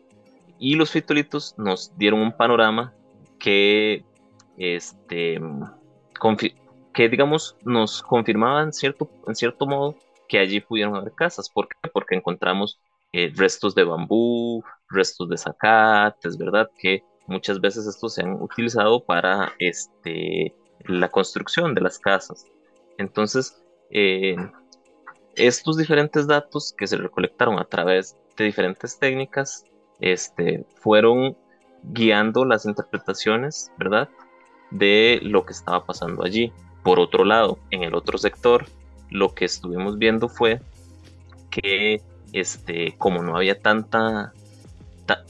Y 0.57 0.75
los 0.75 0.91
fitolitos 0.91 1.53
nos 1.57 1.95
dieron 1.97 2.21
un 2.21 2.35
panorama 2.35 2.93
que, 3.37 4.03
este, 4.57 5.39
que 6.93 7.09
digamos, 7.09 7.55
nos 7.63 8.01
confirmaba 8.01 8.71
cierto, 8.71 9.09
en 9.27 9.35
cierto 9.35 9.65
modo 9.67 9.95
que 10.27 10.39
allí 10.39 10.59
pudieron 10.59 10.95
haber 10.95 11.13
casas. 11.13 11.49
¿Por 11.49 11.67
qué? 11.67 11.89
Porque 11.93 12.15
encontramos 12.15 12.79
eh, 13.13 13.31
restos 13.35 13.75
de 13.75 13.83
bambú, 13.83 14.63
restos 14.89 15.29
de 15.29 15.37
zacates, 15.37 16.37
¿verdad? 16.37 16.69
Que 16.79 17.03
muchas 17.27 17.61
veces 17.61 17.87
estos 17.87 18.15
se 18.15 18.23
han 18.23 18.41
utilizado 18.41 19.03
para 19.03 19.53
este, 19.59 20.55
la 20.85 21.09
construcción 21.09 21.73
de 21.75 21.81
las 21.81 21.99
casas. 21.99 22.45
Entonces, 22.97 23.63
eh, 23.91 24.35
estos 25.35 25.77
diferentes 25.77 26.27
datos 26.27 26.73
que 26.77 26.87
se 26.87 26.97
recolectaron 26.97 27.59
a 27.59 27.65
través 27.65 28.17
de 28.35 28.45
diferentes 28.45 28.97
técnicas 28.97 29.65
este, 29.99 30.65
fueron 30.75 31.37
guiando 31.83 32.43
las 32.43 32.65
interpretaciones, 32.65 33.71
¿verdad? 33.77 34.09
De 34.71 35.19
lo 35.23 35.45
que 35.45 35.53
estaba 35.53 35.85
pasando 35.85 36.23
allí. 36.23 36.51
Por 36.83 36.99
otro 36.99 37.25
lado, 37.25 37.59
en 37.71 37.83
el 37.83 37.95
otro 37.95 38.17
sector, 38.17 38.65
lo 39.09 39.33
que 39.33 39.45
estuvimos 39.45 39.97
viendo 39.97 40.29
fue 40.29 40.61
que 41.49 42.01
este, 42.33 42.95
como 42.97 43.23
no 43.23 43.35
había 43.35 43.59
tanta, 43.59 44.33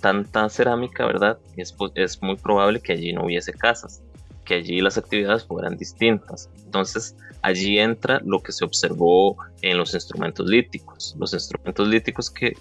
tanta 0.02 0.50
cerámica, 0.50 1.06
¿verdad? 1.06 1.39
Es, 1.56 1.76
es 1.95 2.21
muy 2.21 2.36
probable 2.36 2.82
que 2.82 2.93
allí 2.93 3.13
no 3.13 3.26
hubiese 3.26 3.54
casas, 3.54 4.02
que 4.45 4.56
allí 4.56 4.82
las 4.82 4.97
actividades 4.97 5.45
fueran 5.45 5.78
distintas. 5.78 6.50
Entonces, 6.65 7.15
allí 7.41 7.80
entra 7.80 8.21
lo 8.26 8.41
que 8.41 8.52
se 8.52 8.65
observó 8.65 9.38
en 9.62 9.78
los 9.78 9.93
instrumentos 9.93 10.47
líticos. 10.47 11.15
Los 11.19 11.34
instrumentos 11.34 11.88
líticos 11.88 12.30
que, 12.30 12.54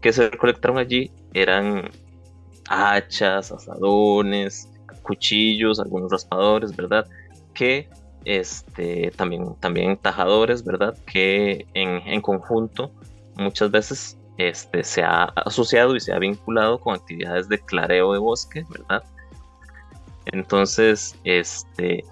que 0.00 0.12
se 0.12 0.28
recolectaron 0.30 0.78
allí 0.78 1.10
eran 1.32 1.90
hachas, 2.68 3.52
asadones, 3.52 4.68
cuchillos, 5.04 5.78
algunos 5.78 6.10
raspadores, 6.10 6.74
¿verdad? 6.74 7.06
Que 7.52 7.88
este, 8.24 9.12
también, 9.16 9.54
también 9.60 9.96
tajadores, 9.96 10.64
¿verdad? 10.64 10.96
Que 11.06 11.66
en, 11.74 12.02
en 12.06 12.20
conjunto 12.20 12.90
muchas 13.36 13.70
veces 13.70 14.18
este, 14.36 14.82
se 14.82 15.02
ha 15.02 15.24
asociado 15.24 15.94
y 15.94 16.00
se 16.00 16.12
ha 16.12 16.18
vinculado 16.18 16.80
con 16.80 16.94
actividades 16.94 17.48
de 17.48 17.58
clareo 17.58 18.12
de 18.12 18.18
bosque, 18.18 18.64
¿verdad? 18.68 19.04
Entonces, 20.26 21.16
este, 21.24 22.04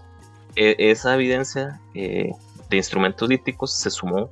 e, 0.55 0.77
esa 0.79 1.15
evidencia 1.15 1.81
eh, 1.95 2.31
de 2.69 2.77
instrumentos 2.77 3.29
líticos 3.29 3.75
se 3.75 3.91
sumó 3.91 4.31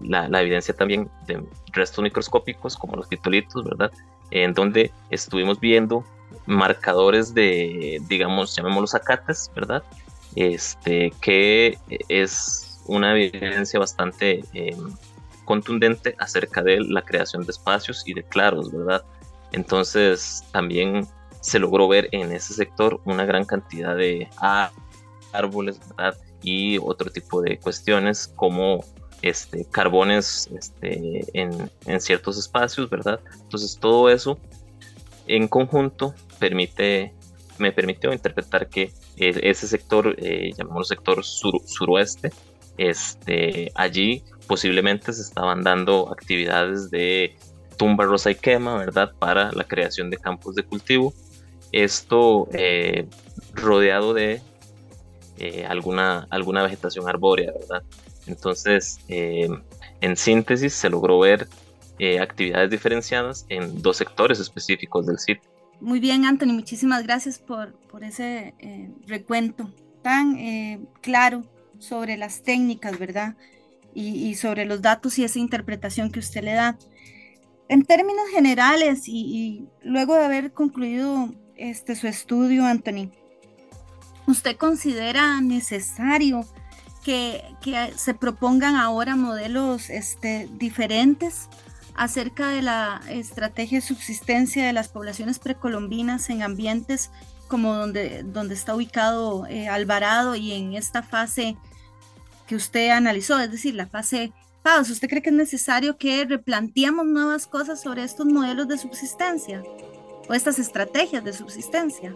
la, 0.00 0.28
la, 0.28 0.42
evidencia 0.42 0.72
también 0.72 1.10
de 1.26 1.44
restos 1.72 2.04
microscópicos 2.04 2.76
como 2.76 2.94
los 2.94 3.08
titolitos, 3.08 3.64
¿verdad? 3.64 3.90
En 4.30 4.54
donde 4.54 4.92
estuvimos 5.10 5.58
viendo 5.58 6.04
marcadores 6.46 7.34
de, 7.34 8.00
digamos, 8.08 8.54
llamémoslos 8.56 8.94
acates, 8.94 9.50
¿verdad? 9.54 9.82
Este, 10.36 11.12
que 11.20 11.78
es 12.08 12.80
una 12.86 13.12
evidencia 13.18 13.78
bastante 13.78 14.44
em, 14.52 14.94
contundente 15.44 16.14
acerca 16.18 16.62
de 16.62 16.80
la 16.80 17.02
creación 17.02 17.44
de 17.44 17.50
espacios 17.50 18.02
y 18.06 18.14
de 18.14 18.22
claros, 18.24 18.72
¿verdad? 18.72 19.04
Entonces 19.52 20.44
también 20.52 21.06
se 21.40 21.58
logró 21.58 21.86
ver 21.88 22.08
en 22.12 22.32
ese 22.32 22.54
sector 22.54 23.00
una 23.04 23.24
gran 23.24 23.44
cantidad 23.44 23.96
de 23.96 24.28
árboles, 25.32 25.78
¿verdad? 25.88 26.16
Y 26.42 26.78
otro 26.78 27.10
tipo 27.10 27.40
de 27.42 27.58
cuestiones 27.58 28.28
como 28.34 28.84
este, 29.22 29.64
carbones 29.66 30.48
este, 30.58 31.24
en, 31.32 31.70
en, 31.86 32.00
ciertos 32.00 32.38
espacios, 32.38 32.90
¿verdad? 32.90 33.20
Entonces 33.42 33.78
todo 33.78 34.10
eso 34.10 34.38
en 35.26 35.48
conjunto 35.48 36.14
permite, 36.38 37.12
me 37.58 37.72
permitió 37.72 38.12
interpretar 38.12 38.68
que 38.68 38.92
ese 39.16 39.66
sector, 39.68 40.16
eh, 40.18 40.52
llamémoslo 40.56 40.84
sector 40.84 41.24
suroeste, 41.24 42.32
este, 42.76 43.70
allí 43.74 44.24
posiblemente 44.46 45.12
se 45.12 45.22
estaban 45.22 45.62
dando 45.62 46.10
actividades 46.12 46.90
de 46.90 47.36
tumba 47.76 48.04
rosa 48.04 48.30
y 48.30 48.34
quema, 48.34 48.76
¿verdad? 48.76 49.12
Para 49.18 49.52
la 49.52 49.64
creación 49.64 50.10
de 50.10 50.18
campos 50.18 50.54
de 50.54 50.64
cultivo. 50.64 51.12
Esto 51.72 52.48
eh, 52.52 53.06
rodeado 53.52 54.14
de 54.14 54.40
eh, 55.38 55.66
alguna, 55.66 56.26
alguna 56.30 56.62
vegetación 56.62 57.08
arbórea, 57.08 57.52
¿verdad? 57.52 57.82
Entonces, 58.26 58.98
eh, 59.08 59.48
en 60.00 60.16
síntesis, 60.16 60.72
se 60.74 60.90
logró 60.90 61.18
ver 61.18 61.48
eh, 61.98 62.20
actividades 62.20 62.70
diferenciadas 62.70 63.46
en 63.48 63.82
dos 63.82 63.96
sectores 63.96 64.40
específicos 64.40 65.06
del 65.06 65.18
sitio. 65.18 65.42
Muy 65.80 66.00
bien, 66.00 66.24
Anthony, 66.24 66.52
muchísimas 66.52 67.02
gracias 67.02 67.38
por, 67.38 67.74
por 67.90 68.04
ese 68.04 68.54
eh, 68.58 68.90
recuento 69.06 69.70
tan 70.02 70.36
claro 71.00 71.44
sobre 71.78 72.18
las 72.18 72.42
técnicas, 72.42 72.98
¿verdad? 72.98 73.36
Y, 73.94 74.34
sobre 74.34 74.66
los 74.66 74.82
datos 74.82 75.18
y 75.18 75.24
esa 75.24 75.38
interpretación 75.38 76.10
que 76.10 76.18
usted 76.18 76.42
le 76.42 76.52
da. 76.52 76.76
En 77.68 77.84
términos 77.84 78.24
generales 78.32 79.08
y, 79.08 79.20
y 79.24 79.68
luego 79.82 80.14
de 80.14 80.24
haber 80.24 80.52
concluido 80.52 81.30
este, 81.56 81.94
su 81.94 82.06
estudio, 82.06 82.64
Anthony, 82.64 83.10
¿usted 84.26 84.56
considera 84.56 85.40
necesario 85.40 86.44
que, 87.04 87.42
se 87.96 88.14
propongan 88.14 88.76
ahora 88.76 89.14
modelos 89.16 89.90
este, 89.90 90.48
diferentes 90.54 91.48
acerca 91.94 92.50
de 92.50 92.62
la 92.62 93.00
estrategia 93.08 93.78
de 93.78 93.86
subsistencia 93.86 94.66
de 94.66 94.72
las 94.72 94.88
poblaciones 94.88 95.38
precolombinas 95.38 96.28
en 96.30 96.42
ambientes 96.42 97.10
como 97.48 97.74
donde, 97.74 98.22
donde 98.24 98.54
está 98.54 98.74
ubicado 98.74 99.46
eh, 99.46 99.68
Alvarado 99.68 100.34
y 100.34 100.52
en 100.52 100.74
esta 100.74 101.02
fase 101.02 101.56
que 102.46 102.56
usted 102.56 102.90
analizó, 102.90 103.38
es 103.38 103.50
decir, 103.50 103.74
la 103.74 103.86
fase 103.86 104.32
PAUS. 104.62 104.90
¿Usted 104.90 105.08
cree 105.08 105.22
que 105.22 105.30
es 105.30 105.36
necesario 105.36 105.96
que 105.96 106.24
replanteemos 106.24 107.06
nuevas 107.06 107.46
cosas 107.46 107.80
sobre 107.80 108.02
estos 108.02 108.26
modelos 108.26 108.66
de 108.68 108.78
subsistencia 108.78 109.62
o 110.28 110.34
estas 110.34 110.58
estrategias 110.58 111.22
de 111.22 111.32
subsistencia? 111.32 112.14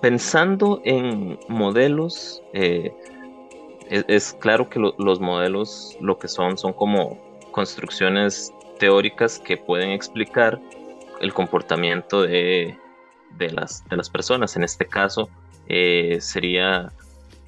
Pensando 0.00 0.80
en 0.84 1.38
modelos, 1.48 2.42
eh, 2.52 2.92
es, 3.88 4.32
claro 4.32 4.68
que 4.68 4.80
los 4.80 5.20
modelos 5.20 5.96
lo 6.00 6.18
que 6.18 6.28
son 6.28 6.58
son 6.58 6.72
como 6.72 7.18
construcciones 7.52 8.52
teóricas 8.78 9.38
que 9.38 9.56
pueden 9.56 9.90
explicar 9.90 10.60
el 11.20 11.32
comportamiento 11.32 12.22
de, 12.22 12.76
de, 13.38 13.50
las, 13.50 13.86
de 13.88 13.96
las 13.96 14.10
personas. 14.10 14.56
En 14.56 14.64
este 14.64 14.86
caso 14.86 15.28
eh, 15.68 16.18
sería 16.20 16.92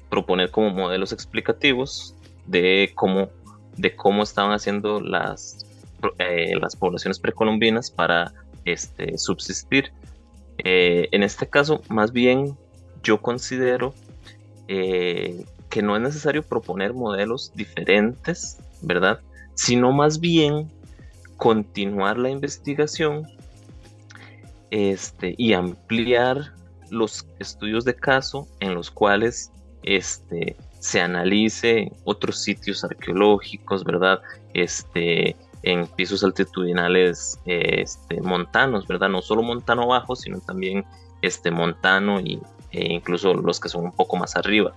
proponer 0.09 0.51
como 0.51 0.71
modelos 0.71 1.13
explicativos 1.13 2.15
de 2.45 2.91
cómo, 2.95 3.29
de 3.77 3.95
cómo 3.95 4.23
estaban 4.23 4.53
haciendo 4.53 4.99
las, 4.99 5.65
eh, 6.17 6.53
las 6.59 6.75
poblaciones 6.75 7.19
precolombinas 7.19 7.91
para 7.91 8.33
este, 8.65 9.17
subsistir. 9.17 9.91
Eh, 10.57 11.07
en 11.11 11.23
este 11.23 11.47
caso, 11.47 11.81
más 11.89 12.11
bien 12.11 12.57
yo 13.03 13.21
considero 13.21 13.93
que 14.67 15.81
no 15.81 15.95
es 15.95 16.01
necesario 16.03 16.43
proponer 16.43 16.93
modelos 16.93 17.51
diferentes, 17.55 18.59
¿verdad? 18.83 19.19
Sino 19.55 19.91
más 19.91 20.19
bien 20.19 20.69
continuar 21.39 22.19
la 22.19 22.29
investigación 22.29 23.27
este, 24.69 25.33
y 25.37 25.53
ampliar 25.53 26.53
los 26.91 27.25
estudios 27.39 27.85
de 27.85 27.95
caso 27.95 28.47
en 28.59 28.75
los 28.75 28.91
cuales 28.91 29.51
este, 29.81 30.55
se 30.79 31.01
analice 31.01 31.91
otros 32.03 32.43
sitios 32.43 32.83
arqueológicos, 32.83 33.83
¿verdad? 33.83 34.19
Este, 34.53 35.35
en 35.63 35.87
pisos 35.87 36.23
altitudinales 36.23 37.39
este, 37.45 38.21
montanos, 38.21 38.85
¿verdad? 38.85 39.09
No 39.09 39.23
solo 39.23 39.41
montano 39.41 39.87
bajo, 39.87 40.15
sino 40.15 40.39
también 40.41 40.85
este, 41.23 41.49
montano 41.49 42.19
y, 42.19 42.39
e 42.71 42.93
incluso 42.93 43.33
los 43.33 43.59
que 43.59 43.69
son 43.69 43.85
un 43.85 43.91
poco 43.91 44.15
más 44.17 44.35
arriba 44.35 44.75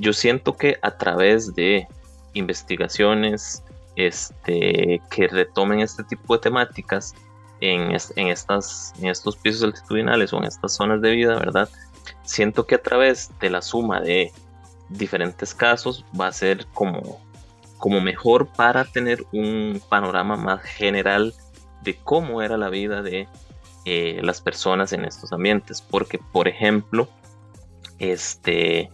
yo 0.00 0.12
siento 0.12 0.56
que 0.56 0.78
a 0.82 0.96
través 0.96 1.54
de 1.54 1.86
investigaciones 2.32 3.62
este, 4.06 5.00
que 5.10 5.28
retomen 5.28 5.80
este 5.80 6.04
tipo 6.04 6.34
de 6.34 6.42
temáticas 6.42 7.14
en, 7.60 7.92
estas, 7.92 8.92
en 8.98 9.08
estos 9.08 9.36
pisos 9.36 9.62
altitudinales 9.62 10.32
o 10.32 10.38
en 10.38 10.44
estas 10.44 10.74
zonas 10.74 11.00
de 11.00 11.10
vida, 11.10 11.38
¿verdad? 11.38 11.68
Siento 12.24 12.66
que 12.66 12.76
a 12.76 12.82
través 12.82 13.30
de 13.40 13.50
la 13.50 13.62
suma 13.62 14.00
de 14.00 14.32
diferentes 14.88 15.54
casos 15.54 16.04
va 16.18 16.28
a 16.28 16.32
ser 16.32 16.66
como, 16.72 17.20
como 17.78 18.00
mejor 18.00 18.48
para 18.48 18.84
tener 18.84 19.24
un 19.32 19.80
panorama 19.88 20.36
más 20.36 20.62
general 20.62 21.34
de 21.82 21.96
cómo 21.96 22.42
era 22.42 22.56
la 22.56 22.68
vida 22.68 23.02
de 23.02 23.28
eh, 23.84 24.20
las 24.22 24.40
personas 24.40 24.92
en 24.92 25.04
estos 25.04 25.32
ambientes. 25.32 25.82
Porque, 25.82 26.18
por 26.18 26.48
ejemplo, 26.48 27.08
este, 27.98 28.90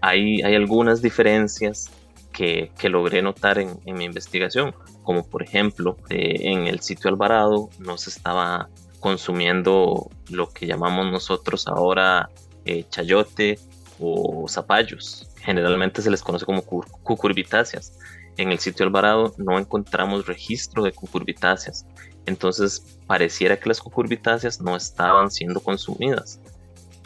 hay, 0.00 0.42
hay 0.42 0.54
algunas 0.54 1.02
diferencias 1.02 1.90
que, 2.32 2.72
que 2.78 2.88
logré 2.88 3.22
notar 3.22 3.58
en, 3.58 3.78
en, 3.84 3.96
mi 3.96 4.04
investigación, 4.04 4.74
como 5.02 5.26
por 5.26 5.42
ejemplo, 5.42 5.96
eh, 6.08 6.40
en 6.42 6.66
el 6.66 6.80
sitio 6.80 7.10
Alvarado 7.10 7.68
no 7.78 7.98
se 7.98 8.10
estaba 8.10 8.68
consumiendo 9.00 10.10
lo 10.30 10.50
que 10.50 10.66
llamamos 10.66 11.10
nosotros 11.10 11.66
ahora 11.66 12.30
eh, 12.64 12.84
chayote 12.88 13.58
o 13.98 14.46
zapallos. 14.48 15.28
Generalmente 15.40 16.02
se 16.02 16.10
les 16.10 16.22
conoce 16.22 16.46
como 16.46 16.62
cucurbitáceas. 16.62 17.98
En 18.36 18.50
el 18.50 18.60
sitio 18.60 18.86
Alvarado 18.86 19.34
no 19.36 19.58
encontramos 19.58 20.26
registro 20.26 20.84
de 20.84 20.92
cucurbitáceas. 20.92 21.84
Entonces 22.26 22.98
pareciera 23.06 23.58
que 23.58 23.68
las 23.68 23.80
cucurbitáceas 23.80 24.60
no 24.60 24.76
estaban 24.76 25.30
siendo 25.30 25.60
consumidas. 25.60 26.40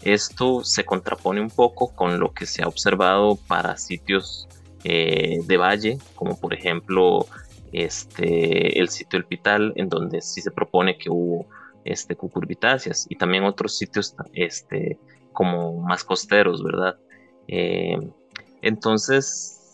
Esto 0.03 0.63
se 0.63 0.85
contrapone 0.85 1.41
un 1.41 1.51
poco 1.51 1.89
con 1.95 2.21
lo 2.21 2.33
que 2.33 2.47
se 2.47 2.63
ha 2.63 2.69
observado 2.69 3.37
para 3.49 3.77
sitios 3.79 4.47
eh, 4.89 5.41
de 5.45 5.57
valle, 5.57 5.99
como 6.15 6.39
por 6.39 6.55
ejemplo 6.55 7.27
este, 7.73 8.79
el 8.79 8.89
sitio 8.89 9.19
El 9.19 9.25
Pital, 9.25 9.73
en 9.75 9.89
donde 9.89 10.21
sí 10.21 10.41
se 10.41 10.53
propone 10.53 10.97
que 10.97 11.11
hubo 11.11 11.49
este, 11.85 12.15
cucurbitáceas, 12.15 13.05
y 13.09 13.17
también 13.17 13.43
otros 13.43 13.77
sitios 13.77 14.15
este, 14.33 14.97
como 15.33 15.81
más 15.81 16.05
costeros, 16.05 16.63
¿verdad? 16.63 16.97
Eh, 17.49 17.99
entonces, 18.63 19.27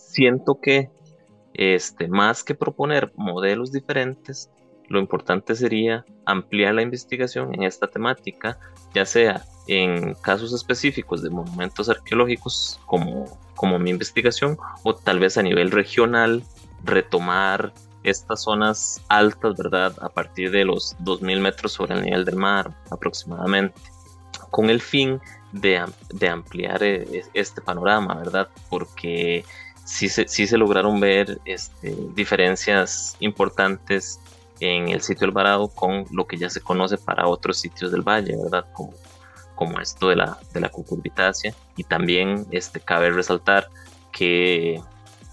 siento 0.08 0.58
que 0.62 0.88
este, 1.52 2.08
más 2.08 2.42
que 2.42 2.54
proponer 2.54 3.12
modelos 3.14 3.70
diferentes, 3.70 4.50
lo 4.88 4.98
importante 4.98 5.54
sería 5.54 6.06
ampliar 6.24 6.74
la 6.74 6.82
investigación 6.82 7.54
en 7.54 7.64
esta 7.64 7.86
temática, 7.86 8.58
ya 8.94 9.04
sea 9.04 9.44
en 9.66 10.14
casos 10.14 10.54
específicos 10.54 11.22
de 11.22 11.28
monumentos 11.28 11.90
arqueológicos 11.90 12.80
como, 12.86 13.26
como 13.62 13.78
mi 13.78 13.90
investigación 13.90 14.58
o 14.82 14.96
tal 14.96 15.20
vez 15.20 15.38
a 15.38 15.42
nivel 15.42 15.70
regional 15.70 16.42
retomar 16.82 17.72
estas 18.02 18.42
zonas 18.42 19.00
altas, 19.06 19.56
¿verdad? 19.56 19.94
A 20.00 20.08
partir 20.08 20.50
de 20.50 20.64
los 20.64 20.96
2.000 20.98 21.38
metros 21.38 21.70
sobre 21.70 21.94
el 21.94 22.02
nivel 22.02 22.24
del 22.24 22.34
mar 22.34 22.74
aproximadamente, 22.90 23.80
con 24.50 24.68
el 24.68 24.80
fin 24.80 25.20
de, 25.52 25.78
ampliar 26.28 26.82
eh, 26.82 27.22
este 27.34 27.60
panorama, 27.60 28.14
¿verdad? 28.16 28.48
Porque 28.68 29.44
sí 29.84 30.08
se, 30.08 30.26
sí 30.26 30.48
se 30.48 30.58
lograron 30.58 30.98
ver 30.98 31.38
este, 31.44 31.94
diferencias 32.16 33.16
importantes 33.20 34.18
en 34.58 34.88
el 34.88 35.02
sitio 35.02 35.28
Alvarado 35.28 35.68
con 35.68 36.04
lo 36.10 36.26
que 36.26 36.36
ya 36.36 36.50
se 36.50 36.60
conoce 36.60 36.98
para 36.98 37.28
otros 37.28 37.60
sitios 37.60 37.92
del 37.92 38.02
valle, 38.02 38.36
¿verdad? 38.42 38.66
Como 39.54 39.80
esto 39.80 40.08
de 40.08 40.16
la, 40.16 40.38
de 40.52 40.60
la 40.60 40.68
cucurbitácea. 40.68 41.54
Y 41.76 41.84
también 41.84 42.46
este, 42.50 42.80
cabe 42.80 43.10
resaltar 43.10 43.68
que 44.12 44.80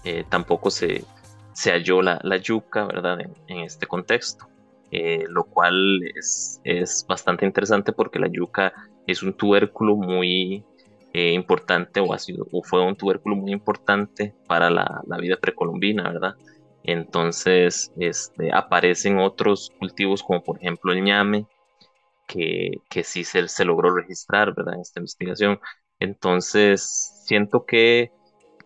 eh, 0.04 0.24
tampoco 0.28 0.70
se, 0.70 1.04
se 1.52 1.72
halló 1.72 2.02
la, 2.02 2.20
la 2.22 2.36
yuca, 2.36 2.84
¿verdad? 2.84 3.18
En, 3.48 3.60
este 3.60 3.86
contexto. 3.86 4.46
Eh, 4.92 5.24
lo 5.28 5.44
cual 5.44 6.02
es, 6.16 6.60
es, 6.64 7.06
bastante 7.08 7.46
interesante 7.46 7.92
porque 7.92 8.18
la 8.18 8.26
yuca 8.26 8.72
es 9.06 9.22
un 9.22 9.34
tubérculo 9.34 9.94
muy 9.94 10.64
eh, 11.12 11.32
importante 11.32 12.00
o, 12.00 12.08
o 12.08 12.62
fue 12.64 12.84
un 12.84 12.96
tubérculo 12.96 13.36
muy 13.36 13.52
importante 13.52 14.34
para 14.48 14.68
la, 14.68 15.00
la 15.06 15.16
vida 15.18 15.36
precolombina, 15.36 16.10
¿verdad? 16.10 16.34
Entonces 16.82 17.92
este, 17.98 18.52
aparecen 18.52 19.18
otros 19.18 19.70
cultivos 19.78 20.22
como 20.22 20.42
por 20.42 20.56
ejemplo 20.58 20.92
el 20.92 21.04
ñame, 21.04 21.46
que, 22.30 22.80
que 22.88 23.02
sí 23.04 23.24
se, 23.24 23.48
se 23.48 23.64
logró 23.64 23.94
registrar, 23.94 24.54
¿verdad? 24.54 24.74
En 24.74 24.80
esta 24.80 25.00
investigación. 25.00 25.58
Entonces 25.98 27.22
siento 27.26 27.66
que 27.66 28.12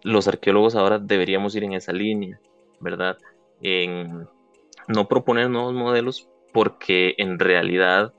los 0.02 0.28
arqueólogos 0.28 0.74
ahora 0.74 0.98
deberíamos 0.98 1.56
ir 1.56 1.64
en 1.64 1.72
esa 1.72 1.92
línea, 1.92 2.38
¿verdad? 2.80 3.16
En 3.62 4.28
no 4.88 5.08
proponer 5.08 5.48
nuevos 5.48 5.72
modelos 5.72 6.28
porque 6.52 7.14
en 7.18 7.38
realidad 7.38 8.12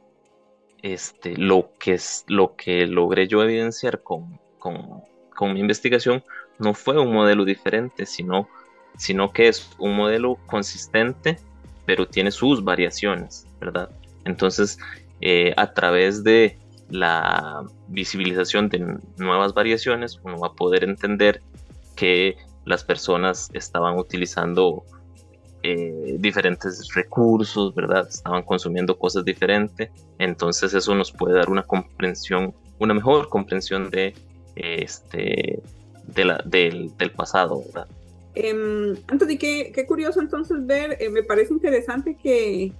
este, 0.81 1.37
lo, 1.37 1.71
que 1.79 1.93
es, 1.93 2.25
lo 2.27 2.55
que 2.55 2.87
logré 2.87 3.27
yo 3.27 3.43
evidenciar 3.43 4.01
con, 4.01 4.39
con, 4.57 5.03
con 5.35 5.53
mi 5.53 5.59
investigación 5.59 6.23
no 6.57 6.73
fue 6.73 6.99
un 6.99 7.13
modelo 7.13 7.45
diferente, 7.45 8.05
sino 8.05 8.47
sino 8.97 9.31
que 9.31 9.47
es 9.47 9.69
un 9.77 9.95
modelo 9.95 10.37
consistente, 10.45 11.37
pero 11.85 12.07
tiene 12.07 12.31
sus 12.31 12.63
variaciones, 12.63 13.45
¿verdad? 13.59 13.89
Entonces, 14.23 14.79
eh, 15.21 15.53
a 15.57 15.73
través 15.73 16.23
de 16.23 16.57
la 16.89 17.63
visibilización 17.87 18.69
de 18.69 18.97
nuevas 19.17 19.53
variaciones, 19.53 20.19
uno 20.23 20.39
va 20.39 20.47
a 20.47 20.53
poder 20.53 20.83
entender 20.83 21.41
que 21.95 22.37
las 22.65 22.83
personas 22.83 23.49
estaban 23.53 23.97
utilizando 23.97 24.83
eh, 25.63 26.17
diferentes 26.19 26.93
recursos, 26.93 27.73
¿verdad? 27.73 28.07
Estaban 28.07 28.43
consumiendo 28.43 28.97
cosas 28.97 29.25
diferentes. 29.25 29.89
Entonces 30.19 30.73
eso 30.73 30.93
nos 30.93 31.11
puede 31.11 31.35
dar 31.35 31.49
una 31.49 31.63
comprensión, 31.63 32.53
una 32.77 32.93
mejor 32.93 33.29
comprensión 33.29 33.89
de, 33.89 34.13
este, 34.55 35.61
del, 36.05 37.11
pasado, 37.15 37.63
¿verdad? 37.65 37.87
Eh, 38.35 38.95
Anthony, 39.07 39.37
qué, 39.39 39.71
qué, 39.73 39.85
curioso 39.87 40.19
entonces 40.19 40.65
ver, 40.65 40.97
eh, 40.99 41.09
me 41.09 41.23
parece 41.23 41.53
interesante 41.53 42.15
que, 42.15 42.71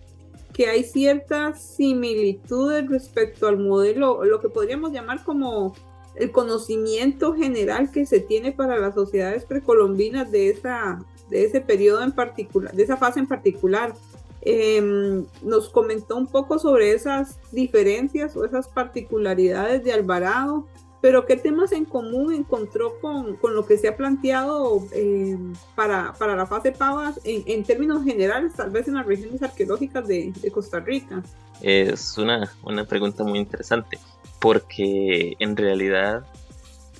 que 0.55 0.67
hay 0.67 0.85
ciertas 0.85 1.61
similitudes 1.61 2.87
respecto 2.87 3.47
al 3.47 3.57
modelo, 3.57 4.23
lo 4.23 4.39
que 4.39 4.47
podríamos 4.47 4.93
llamar 4.93 5.21
como 5.25 5.75
el 6.15 6.31
conocimiento 6.31 7.33
general 7.33 7.91
que 7.91 8.05
se 8.05 8.21
tiene 8.21 8.53
para 8.53 8.79
las 8.79 8.95
sociedades 8.95 9.43
precolombinas 9.43 10.31
de, 10.31 10.49
esa, 10.49 11.03
de 11.29 11.43
ese 11.43 11.59
periodo 11.59 12.03
en 12.03 12.13
particular, 12.13 12.73
de 12.73 12.83
esa 12.83 12.95
fase 12.95 13.19
en 13.19 13.27
particular. 13.27 13.95
Eh, 14.43 15.25
nos 15.41 15.67
comentó 15.67 16.15
un 16.15 16.27
poco 16.27 16.57
sobre 16.57 16.93
esas 16.93 17.37
diferencias 17.51 18.37
o 18.37 18.45
esas 18.45 18.69
particularidades 18.69 19.83
de 19.83 19.91
Alvarado 19.91 20.67
pero 21.05 21.27
¿qué 21.27 21.37
temas 21.37 21.71
en 21.71 21.85
común 21.85 22.33
encontró 22.33 22.99
con, 22.99 23.35
con 23.35 23.53
lo 23.53 23.67
que 23.67 23.77
se 23.77 23.87
ha 23.87 23.95
planteado 23.95 24.87
eh, 24.91 25.37
para, 25.75 26.13
para, 26.13 26.35
la 26.35 26.47
fase 26.47 26.71
Pavas 26.71 27.21
en, 27.23 27.63
términos 27.63 28.03
generales, 28.03 28.55
tal 28.55 28.71
vez 28.71 28.87
en 28.87 28.95
las 28.95 29.05
regiones 29.05 29.43
arqueológicas 29.43 30.07
de, 30.07 30.33
de 30.41 30.49
Costa 30.49 30.79
Rica? 30.79 31.21
Es 31.61 32.17
una, 32.17 32.51
una, 32.63 32.85
pregunta 32.85 33.23
muy 33.23 33.37
interesante, 33.37 33.99
porque 34.39 35.35
en 35.37 35.55
realidad 35.55 36.25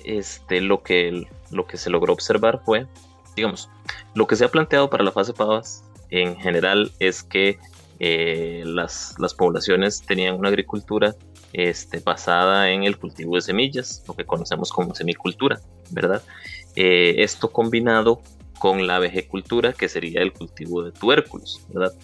este, 0.04 0.60
lo, 0.60 0.84
que, 0.84 1.26
lo 1.50 1.66
que 1.66 1.76
se 1.76 1.90
logró 1.90 2.12
observar 2.12 2.62
fue, 2.64 2.86
digamos, 3.34 3.68
lo 4.14 4.28
que 4.28 4.36
se 4.36 4.44
ha 4.44 4.48
planteado 4.52 4.88
para 4.88 5.02
la 5.02 5.10
fase 5.10 5.32
Pavas 5.32 5.82
en 6.10 6.36
general 6.36 6.92
es 7.00 7.24
que 7.24 7.58
eh, 7.98 8.62
las, 8.66 9.16
las 9.18 9.34
poblaciones 9.34 10.00
tenían 10.00 10.36
una 10.36 10.50
agricultura 10.50 11.16
este, 11.56 12.00
basada 12.00 12.70
en 12.70 12.84
el 12.84 12.98
cultivo 12.98 13.36
de 13.36 13.40
semillas, 13.40 14.04
lo 14.06 14.14
que 14.14 14.26
conocemos 14.26 14.70
como 14.70 14.94
semicultura, 14.94 15.58
¿verdad? 15.90 16.22
Eh, 16.76 17.14
esto 17.18 17.50
combinado 17.50 18.20
con 18.58 18.86
la 18.86 18.98
vejecultura, 18.98 19.72
que 19.72 19.88
sería 19.88 20.20
el 20.20 20.34
cultivo 20.34 20.82
de 20.82 20.92
tubérculos, 20.92 21.62
¿verdad? 21.72 21.94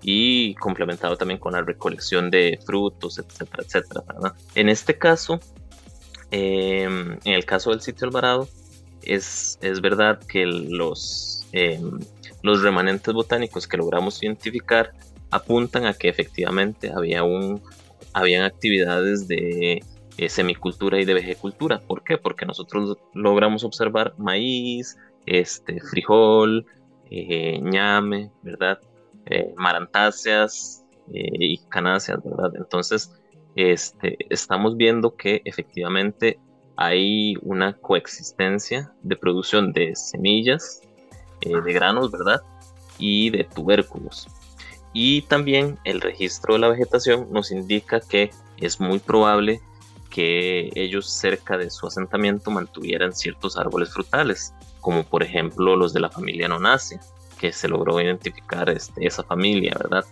Y 0.00 0.54
complementado 0.54 1.18
también 1.18 1.38
con 1.38 1.52
la 1.52 1.60
recolección 1.60 2.30
de 2.30 2.58
frutos, 2.64 3.18
etcétera, 3.18 3.62
etcétera. 3.62 4.02
En 4.54 4.70
este 4.70 4.96
caso, 4.96 5.40
em, 6.30 7.18
en 7.22 7.34
el 7.34 7.44
caso 7.44 7.68
del 7.68 7.82
sitio 7.82 8.06
Alvarado, 8.06 8.48
es, 9.02 9.58
es 9.60 9.82
verdad 9.82 10.20
que 10.20 10.46
los, 10.46 11.44
em, 11.52 12.00
los 12.42 12.62
remanentes 12.62 13.12
botánicos 13.12 13.68
que 13.68 13.76
logramos 13.76 14.22
identificar 14.22 14.94
apuntan 15.30 15.84
a 15.84 15.92
que 15.92 16.08
efectivamente 16.08 16.90
había 16.90 17.24
un 17.24 17.60
habían 18.12 18.44
actividades 18.44 19.28
de 19.28 19.82
eh, 20.18 20.28
semicultura 20.28 21.00
y 21.00 21.04
de 21.04 21.14
vejecultura. 21.14 21.80
¿Por 21.80 22.04
qué? 22.04 22.18
Porque 22.18 22.44
nosotros 22.44 22.98
logramos 23.14 23.64
observar 23.64 24.14
maíz, 24.18 24.98
este, 25.24 25.80
frijol, 25.80 26.66
eh, 27.10 27.58
ñame, 27.62 28.30
¿verdad? 28.42 28.78
Eh, 29.26 29.54
marantáceas 29.56 30.84
y 31.14 31.58
canáceas, 31.68 32.22
¿verdad? 32.24 32.52
Entonces, 32.56 33.12
este, 33.56 34.16
estamos 34.30 34.76
viendo 34.76 35.14
que 35.16 35.42
efectivamente 35.44 36.38
hay 36.76 37.34
una 37.42 37.74
coexistencia 37.74 38.92
de 39.02 39.16
producción 39.16 39.72
de 39.72 39.94
semillas, 39.94 40.80
de 41.40 41.72
granos, 41.72 42.10
¿verdad? 42.10 42.40
Y 42.98 43.30
de 43.30 43.44
tubérculos. 43.44 44.26
Y 44.92 45.22
también 45.22 45.78
el 45.84 46.00
registro 46.00 46.54
de 46.54 46.60
la 46.60 46.68
vegetación 46.68 47.28
nos 47.30 47.50
indica 47.50 48.00
que 48.00 48.30
es 48.58 48.80
muy 48.80 48.98
probable 48.98 49.60
que 50.10 50.70
ellos 50.74 51.10
cerca 51.10 51.56
de 51.56 51.70
su 51.70 51.86
asentamiento 51.86 52.50
mantuvieran 52.50 53.14
ciertos 53.14 53.56
árboles 53.56 53.90
frutales, 53.90 54.52
como 54.80 55.04
por 55.04 55.22
ejemplo 55.22 55.74
los 55.74 55.94
de 55.94 56.00
la 56.00 56.10
familia 56.10 56.48
Nonacia, 56.48 57.00
que 57.38 57.52
se 57.52 57.68
logró 57.68 57.98
identificar 58.00 58.68
este, 58.68 59.06
esa 59.06 59.22
familia, 59.22 59.74
¿verdad? 59.78 60.04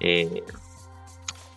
Eh, 0.00 0.42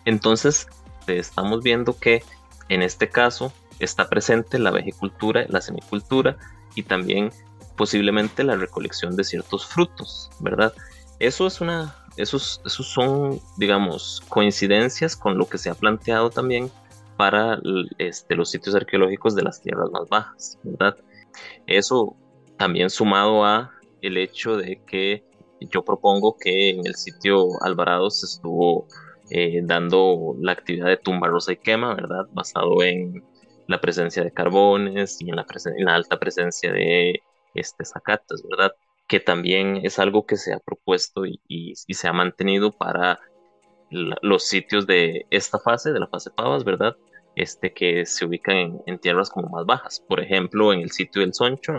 entonces, 0.04 0.68
estamos 1.06 1.62
viendo 1.62 1.98
que 1.98 2.22
en 2.68 2.82
este 2.82 3.08
caso 3.08 3.52
está 3.80 4.08
presente 4.08 4.58
la 4.58 4.70
vegecultura, 4.70 5.44
la 5.48 5.60
semicultura 5.60 6.36
y 6.74 6.84
también 6.84 7.32
posiblemente 7.76 8.44
la 8.44 8.56
recolección 8.56 9.16
de 9.16 9.24
ciertos 9.24 9.66
frutos, 9.66 10.30
¿verdad? 10.38 10.72
Eso 11.18 11.46
es 11.46 11.60
una 11.60 11.96
esos, 12.16 12.60
esos 12.64 12.86
son, 12.86 13.40
digamos, 13.56 14.22
coincidencias 14.28 15.16
con 15.16 15.38
lo 15.38 15.46
que 15.46 15.58
se 15.58 15.70
ha 15.70 15.74
planteado 15.74 16.30
también 16.30 16.70
para 17.16 17.60
este, 17.98 18.34
los 18.34 18.50
sitios 18.50 18.74
arqueológicos 18.74 19.34
de 19.34 19.42
las 19.42 19.60
tierras 19.60 19.90
más 19.90 20.08
bajas, 20.08 20.58
¿verdad? 20.62 20.96
Eso 21.66 22.16
también 22.56 22.90
sumado 22.90 23.44
a 23.44 23.70
el 24.00 24.16
hecho 24.16 24.56
de 24.56 24.82
que 24.84 25.24
yo 25.60 25.84
propongo 25.84 26.36
que 26.36 26.70
en 26.70 26.86
el 26.86 26.94
sitio 26.96 27.46
Alvarado 27.62 28.10
se 28.10 28.26
estuvo 28.26 28.86
eh, 29.30 29.60
dando 29.62 30.34
la 30.40 30.52
actividad 30.52 30.86
de 30.86 30.96
tumba 30.96 31.28
rosa 31.28 31.52
y 31.52 31.56
quema, 31.56 31.94
¿verdad? 31.94 32.26
Basado 32.32 32.82
en 32.82 33.24
la 33.68 33.80
presencia 33.80 34.22
de 34.22 34.32
carbones 34.32 35.20
y 35.20 35.30
en 35.30 35.36
la, 35.36 35.46
en 35.76 35.84
la 35.84 35.94
alta 35.94 36.18
presencia 36.18 36.72
de 36.72 37.22
este, 37.54 37.84
zacatas, 37.84 38.42
¿verdad? 38.50 38.72
Que 39.12 39.20
también 39.20 39.80
es 39.82 39.98
algo 39.98 40.24
que 40.24 40.38
se 40.38 40.54
ha 40.54 40.58
propuesto 40.58 41.26
y, 41.26 41.74
se 41.76 42.08
ha 42.08 42.14
mantenido 42.14 42.72
para 42.72 43.20
los 43.90 44.44
sitios 44.44 44.86
de 44.86 45.26
esta 45.28 45.58
fase, 45.58 45.92
de 45.92 46.00
la 46.00 46.06
fase 46.06 46.30
Pavas, 46.30 46.64
¿verdad? 46.64 46.96
Este, 47.36 47.74
que 47.74 48.06
se 48.06 48.24
ubican 48.24 48.80
en, 48.86 48.98
tierras 48.98 49.28
como 49.28 49.50
más 49.50 49.66
bajas. 49.66 50.02
Por 50.08 50.18
ejemplo, 50.18 50.72
en 50.72 50.80
el 50.80 50.92
sitio 50.92 51.20
del 51.20 51.34
Soncho, 51.34 51.74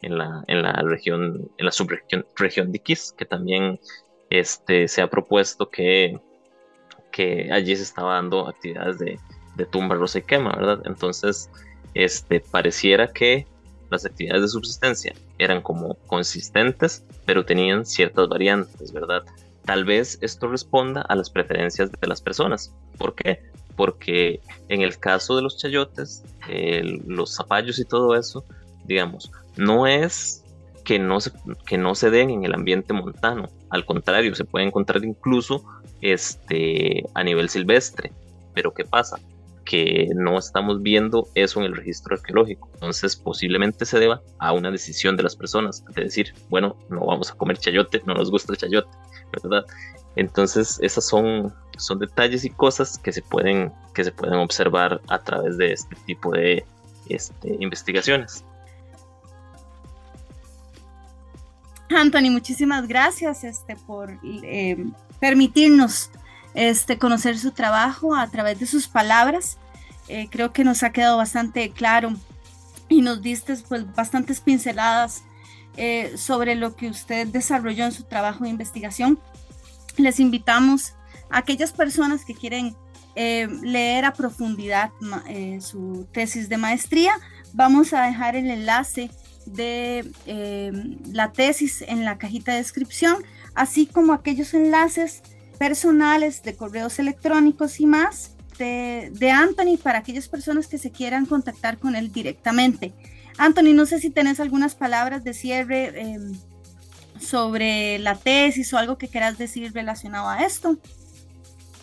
en 0.00 0.16
la, 0.16 0.42
región, 0.82 1.50
en 1.58 1.66
la 1.66 1.70
subregión 1.70 2.24
región 2.34 2.72
de 2.72 2.78
Iquiz, 2.78 3.12
que 3.12 3.26
también 3.26 3.78
este, 4.30 4.88
se 4.88 5.02
ha 5.02 5.10
propuesto 5.10 5.68
que, 5.68 6.18
que 7.12 7.52
allí 7.52 7.76
se 7.76 7.82
estaba 7.82 8.14
dando 8.14 8.48
actividades 8.48 8.98
de, 8.98 9.18
de 9.56 9.66
tumba, 9.66 9.96
rosa 9.96 10.20
y 10.20 10.22
quema, 10.22 10.56
¿verdad? 10.56 10.80
Entonces, 10.86 11.50
este, 11.92 12.40
pareciera 12.40 13.12
que 13.12 13.46
las 13.90 14.06
actividades 14.06 14.40
de 14.40 14.48
subsistencia 14.48 15.12
eran 15.42 15.62
como 15.62 15.94
consistentes, 16.06 17.04
pero 17.24 17.44
tenían 17.44 17.86
ciertas 17.86 18.28
variantes, 18.28 18.92
¿verdad? 18.92 19.22
Tal 19.64 19.84
vez 19.84 20.18
esto 20.20 20.48
responda 20.48 21.02
a 21.02 21.14
las 21.14 21.30
preferencias 21.30 21.90
de 21.92 22.06
las 22.06 22.20
personas. 22.20 22.74
¿Por 22.98 23.14
qué? 23.14 23.50
porque 23.80 24.40
en 24.68 24.82
el 24.82 24.98
caso 24.98 25.36
de 25.36 25.40
los 25.40 25.56
chayotes, 25.56 26.22
los 27.06 27.34
zapallos 27.34 27.78
y 27.78 27.86
todo 27.86 28.14
eso, 28.14 28.44
digamos, 28.84 29.32
no 29.56 29.86
es 29.86 30.44
que 30.84 30.98
no, 30.98 31.18
se, 31.18 31.32
que 31.64 31.78
no 31.78 31.94
se 31.94 32.10
den 32.10 32.28
en 32.28 32.44
el 32.44 32.52
ambiente 32.52 32.92
montano, 32.92 33.48
al 33.70 33.86
contrario, 33.86 34.34
se 34.34 34.44
puede 34.44 34.66
encontrar 34.66 35.02
incluso 35.02 35.64
este, 36.02 37.06
a 37.14 37.24
nivel 37.24 37.48
silvestre. 37.48 38.12
Pero 38.52 38.74
¿qué 38.74 38.84
pasa? 38.84 39.18
Que 39.70 40.08
no 40.16 40.36
estamos 40.36 40.82
viendo 40.82 41.28
eso 41.36 41.60
en 41.60 41.66
el 41.66 41.76
registro 41.76 42.16
arqueológico. 42.16 42.68
Entonces 42.74 43.14
posiblemente 43.14 43.86
se 43.86 44.00
deba 44.00 44.20
a 44.40 44.52
una 44.52 44.68
decisión 44.72 45.16
de 45.16 45.22
las 45.22 45.36
personas 45.36 45.84
de 45.94 46.02
decir, 46.02 46.34
bueno, 46.48 46.76
no 46.88 47.06
vamos 47.06 47.30
a 47.30 47.34
comer 47.34 47.56
chayote, 47.56 48.02
no 48.04 48.14
nos 48.14 48.32
gusta 48.32 48.52
el 48.52 48.58
chayote, 48.58 48.90
¿verdad? 49.32 49.64
Entonces 50.16 50.80
esas 50.82 51.06
son, 51.06 51.54
son 51.78 52.00
detalles 52.00 52.44
y 52.44 52.50
cosas 52.50 52.98
que 52.98 53.12
se 53.12 53.22
pueden, 53.22 53.72
que 53.94 54.02
se 54.02 54.10
pueden 54.10 54.40
observar 54.40 55.00
a 55.06 55.20
través 55.20 55.56
de 55.56 55.72
este 55.72 55.94
tipo 56.04 56.32
de 56.32 56.64
este, 57.08 57.56
investigaciones. 57.60 58.44
Anthony, 61.90 62.30
muchísimas 62.32 62.88
gracias 62.88 63.44
este, 63.44 63.76
por 63.76 64.18
eh, 64.24 64.84
permitirnos 65.20 66.10
este, 66.54 66.98
conocer 66.98 67.38
su 67.38 67.52
trabajo 67.52 68.14
a 68.14 68.28
través 68.28 68.58
de 68.58 68.66
sus 68.66 68.88
palabras. 68.88 69.58
Eh, 70.08 70.28
creo 70.30 70.52
que 70.52 70.64
nos 70.64 70.82
ha 70.82 70.90
quedado 70.90 71.16
bastante 71.16 71.70
claro 71.70 72.12
y 72.88 73.02
nos 73.02 73.22
diste 73.22 73.54
pues, 73.68 73.92
bastantes 73.94 74.40
pinceladas 74.40 75.22
eh, 75.76 76.14
sobre 76.16 76.56
lo 76.56 76.74
que 76.74 76.88
usted 76.88 77.28
desarrolló 77.28 77.84
en 77.84 77.92
su 77.92 78.04
trabajo 78.04 78.44
de 78.44 78.50
investigación. 78.50 79.20
Les 79.96 80.18
invitamos 80.18 80.94
a 81.30 81.38
aquellas 81.38 81.72
personas 81.72 82.24
que 82.24 82.34
quieren 82.34 82.74
eh, 83.14 83.48
leer 83.62 84.04
a 84.04 84.12
profundidad 84.12 84.90
su 85.60 86.08
tesis 86.12 86.48
de 86.48 86.56
maestría. 86.56 87.12
Vamos 87.52 87.92
a 87.92 88.02
dejar 88.02 88.34
el 88.34 88.50
enlace 88.50 89.10
de 89.46 90.10
la 91.06 91.32
tesis 91.32 91.82
en 91.82 92.04
la 92.04 92.18
cajita 92.18 92.52
de 92.52 92.58
descripción, 92.58 93.22
así 93.54 93.86
como 93.86 94.12
aquellos 94.12 94.54
enlaces 94.54 95.22
personales, 95.60 96.42
de 96.42 96.56
correos 96.56 96.98
electrónicos 96.98 97.80
y 97.80 97.86
más 97.86 98.34
de, 98.58 99.30
Anthony 99.30 99.76
para 99.76 99.98
aquellas 99.98 100.26
personas 100.26 100.66
que 100.66 100.78
se 100.78 100.90
quieran 100.90 101.26
contactar 101.26 101.76
con 101.76 101.96
él 101.96 102.10
directamente. 102.10 102.94
Anthony, 103.36 103.74
no 103.74 103.84
sé 103.84 104.00
si 104.00 104.08
tenés 104.08 104.40
algunas 104.40 104.74
palabras 104.74 105.22
de 105.22 105.34
cierre 105.34 106.00
em, 106.00 106.32
sobre 107.20 107.98
la 107.98 108.14
tesis 108.14 108.72
o 108.72 108.78
algo 108.78 108.96
que 108.96 109.08
quieras 109.08 109.36
decir 109.36 109.70
relacionado 109.74 110.30
a 110.30 110.44
esto. 110.44 110.78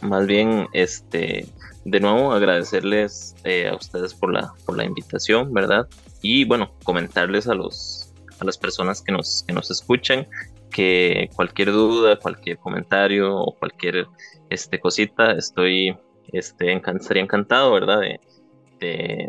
Más 0.02 0.26
bien, 0.26 0.68
este, 0.74 1.48
de 1.86 2.00
nuevo 2.00 2.34
agradecerles 2.34 3.36
eh, 3.44 3.68
a 3.68 3.76
ustedes 3.76 4.16
por 4.16 4.34
la, 4.34 4.54
por 4.66 4.76
la 4.76 4.86
invitación, 4.86 5.54
¿verdad? 5.54 5.88
Y 6.24 6.46
bueno, 6.46 6.72
comentarles 6.84 7.48
a 7.48 7.54
los 7.54 8.08
a 8.40 8.46
las 8.46 8.58
personas 8.58 9.02
que 9.02 9.12
nos, 9.12 9.44
que 9.48 9.54
nos 9.54 9.72
escuchan 9.72 10.28
que 10.72 11.30
cualquier 11.36 11.72
duda, 11.72 12.18
cualquier 12.18 12.58
comentario 12.58 13.36
o 13.36 13.56
cualquier 13.56 14.08
este, 14.50 14.80
cosita, 14.80 15.32
estoy 15.32 15.98
este, 16.32 16.74
estaría 16.74 17.24
encantado, 17.24 17.72
¿verdad? 17.74 18.02
De, 18.02 18.20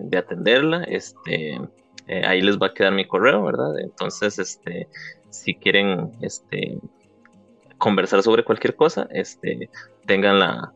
de, 0.03 0.19
atenderla. 0.19 0.85
Este, 0.85 1.61
eh, 2.07 2.27
ahí 2.27 2.41
les 2.41 2.59
va 2.59 2.69
a 2.69 2.75
quedar 2.75 2.93
mi 2.93 3.07
correo, 3.07 3.45
¿verdad? 3.45 3.79
Entonces, 3.79 4.39
este, 4.39 4.89
si 5.31 5.55
quieren 5.55 6.13
este, 6.21 6.79
conversar 7.79 8.23
sobre 8.23 8.45
cualquier 8.45 8.75
cosa, 8.75 9.09
este, 9.11 9.71
tengan 10.07 10.39
la, 10.39 10.73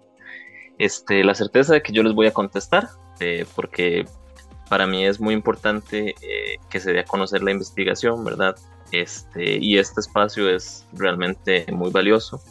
este, 0.78 1.24
la 1.24 1.34
certeza 1.34 1.74
de 1.74 1.82
que 1.82 1.92
yo 1.92 2.02
les 2.02 2.14
voy 2.14 2.26
a 2.26 2.32
contestar, 2.32 2.88
eh, 3.20 3.44
porque 3.54 4.04
para 4.68 4.86
mí 4.86 5.04
es 5.04 5.20
muy 5.20 5.34
importante 5.34 6.14
eh, 6.22 6.56
que 6.70 6.80
se 6.80 6.92
dé 6.92 7.00
a 7.00 7.04
conocer 7.04 7.42
la 7.42 7.50
investigación, 7.50 8.24
¿verdad? 8.24 8.56
Este, 8.92 9.58
y 9.58 9.78
este 9.78 10.00
espacio 10.00 10.48
es 10.48 10.86
realmente 10.92 11.64
muy 11.72 11.90
valioso 11.90 12.42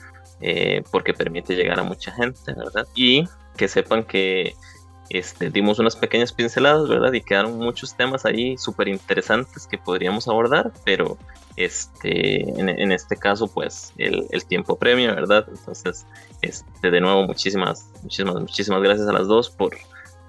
eh, 0.42 0.84
porque 0.92 1.14
permite 1.14 1.56
llegar 1.56 1.80
a 1.80 1.84
mucha 1.84 2.12
gente, 2.12 2.54
¿verdad? 2.54 2.88
Y 2.96 3.26
que 3.56 3.68
sepan 3.68 4.04
que 4.04 4.56
este, 5.10 5.52
dimos 5.52 5.78
unas 5.78 5.96
pequeñas 5.96 6.34
pinceladas, 6.34 6.90
¿verdad? 6.90 7.14
Y 7.14 7.22
quedaron 7.22 7.60
muchos 7.60 7.96
temas 7.96 8.26
ahí 8.26 8.58
súper 8.58 8.88
interesantes 8.88 9.68
que 9.68 9.78
podríamos 9.78 10.28
abordar, 10.28 10.72
pero 10.84 11.18
este, 11.58 12.42
en, 12.60 12.92
este 12.92 13.18
caso, 13.18 13.48
pues 13.48 13.94
el, 13.98 14.28
tiempo 14.48 14.80
premia, 14.80 15.14
¿verdad? 15.14 15.46
Entonces, 15.48 16.08
este, 16.42 16.90
de 16.90 17.02
nuevo, 17.02 17.24
muchísimas, 17.28 17.88
muchísimas, 18.02 18.36
muchísimas 18.36 18.82
gracias 18.82 19.08
a 19.08 19.14
las 19.14 19.28
dos 19.28 19.52
por, 19.52 19.78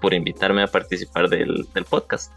por 0.00 0.12
invitarme 0.12 0.62
a 0.62 0.66
participar 0.66 1.30
del 1.30 1.66
podcast. 1.88 2.32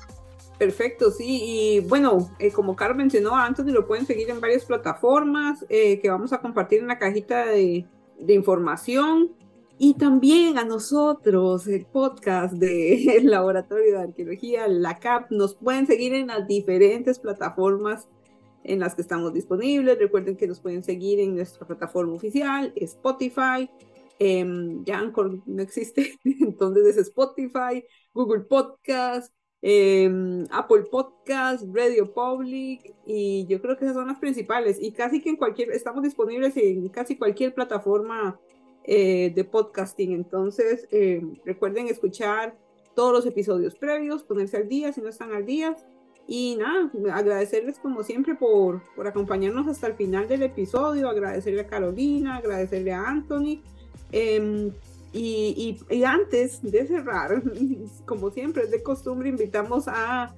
Perfecto, 0.57 1.11
sí. 1.11 1.41
Y 1.43 1.79
bueno, 1.81 2.29
eh, 2.39 2.51
como 2.51 2.75
Carlos 2.75 2.97
mencionó, 2.97 3.35
Anthony 3.35 3.71
lo 3.71 3.85
pueden 3.85 4.05
seguir 4.05 4.29
en 4.29 4.39
varias 4.39 4.63
plataformas 4.65 5.65
eh, 5.67 5.99
que 5.99 6.09
vamos 6.09 6.31
a 6.31 6.39
compartir 6.39 6.79
en 6.79 6.87
la 6.87 6.97
cajita 6.97 7.45
de, 7.47 7.85
información. 8.27 9.31
Y 9.77 9.95
también 9.95 10.57
a 10.57 10.63
nosotros, 10.63 11.67
el 11.67 11.85
podcast 11.85 12.53
del 12.53 13.25
Laboratorio 13.29 13.97
de 13.97 14.03
Arqueología, 14.03 14.69
la 14.69 14.97
CAP, 14.99 15.31
nos 15.31 15.55
pueden 15.55 15.85
seguir 15.85 16.13
en 16.13 16.27
las 16.27 16.47
diferentes 16.47 17.19
plataformas 17.19 18.07
en 18.63 18.79
las 18.79 18.95
que 18.95 19.01
estamos 19.01 19.33
disponibles. 19.33 19.99
Recuerden 19.99 20.37
que 20.37 20.47
nos 20.47 20.61
pueden 20.61 20.83
seguir 20.83 21.19
en 21.19 21.35
nuestra 21.35 21.67
plataforma 21.67 22.13
oficial, 22.13 22.71
Spotify. 22.77 23.69
Eh, 24.17 24.45
ya 24.85 24.99
Anchor 24.99 25.41
no 25.45 25.61
existe, 25.61 26.17
entonces 26.23 26.95
es 26.95 27.07
Spotify, 27.09 27.83
Google 28.13 28.45
Podcast, 28.45 29.33
Em, 29.67 30.43
Apple 30.51 30.83
Podcast, 30.91 31.63
Radio 31.73 32.13
Public 32.13 32.93
y 33.03 33.47
yo 33.47 33.59
creo 33.63 33.75
que 33.75 33.85
esas 33.85 33.97
son 33.97 34.05
las 34.05 34.19
principales. 34.19 34.77
Y 34.79 34.91
casi 34.91 35.23
que 35.23 35.31
en 35.31 35.37
cualquier, 35.37 35.71
estamos 35.71 36.03
disponibles 36.03 36.55
en 36.55 36.87
casi 36.89 37.17
cualquier 37.17 37.55
plataforma 37.55 38.39
eh, 38.83 39.31
de 39.33 39.43
podcasting, 39.43 40.11
entonces 40.11 40.87
em, 40.91 41.37
recuerden 41.43 41.87
escuchar 41.87 42.55
todos 42.93 43.11
los 43.11 43.25
episodios 43.25 43.73
previos, 43.73 44.21
ponerse 44.21 44.57
al 44.57 44.69
día 44.69 44.93
si 44.93 45.01
no 45.01 45.09
están 45.09 45.33
al 45.33 45.47
día. 45.47 45.75
Y 46.27 46.57
nada, 46.57 46.91
agradecerles 47.17 47.79
como 47.79 48.03
siempre 48.03 48.35
por, 48.35 48.83
por 48.95 49.07
acompañarnos 49.07 49.67
hasta 49.67 49.87
el 49.87 49.95
final 49.95 50.27
del 50.27 50.43
episodio, 50.43 51.09
agradecerle 51.09 51.61
a 51.61 51.67
Carolina, 51.67 52.35
agradecerle 52.35 52.93
a 52.93 53.07
Anthony. 53.07 53.63
Eh, 55.17 55.77
y, 55.89 56.03
antes 56.03 56.61
de 56.61 56.85
cerrar, 56.85 57.41
como 58.05 58.31
siempre 58.31 58.63
es 58.63 58.71
de 58.71 58.83
costumbre, 58.83 59.29
invitamos 59.29 59.85
a, 59.87 60.35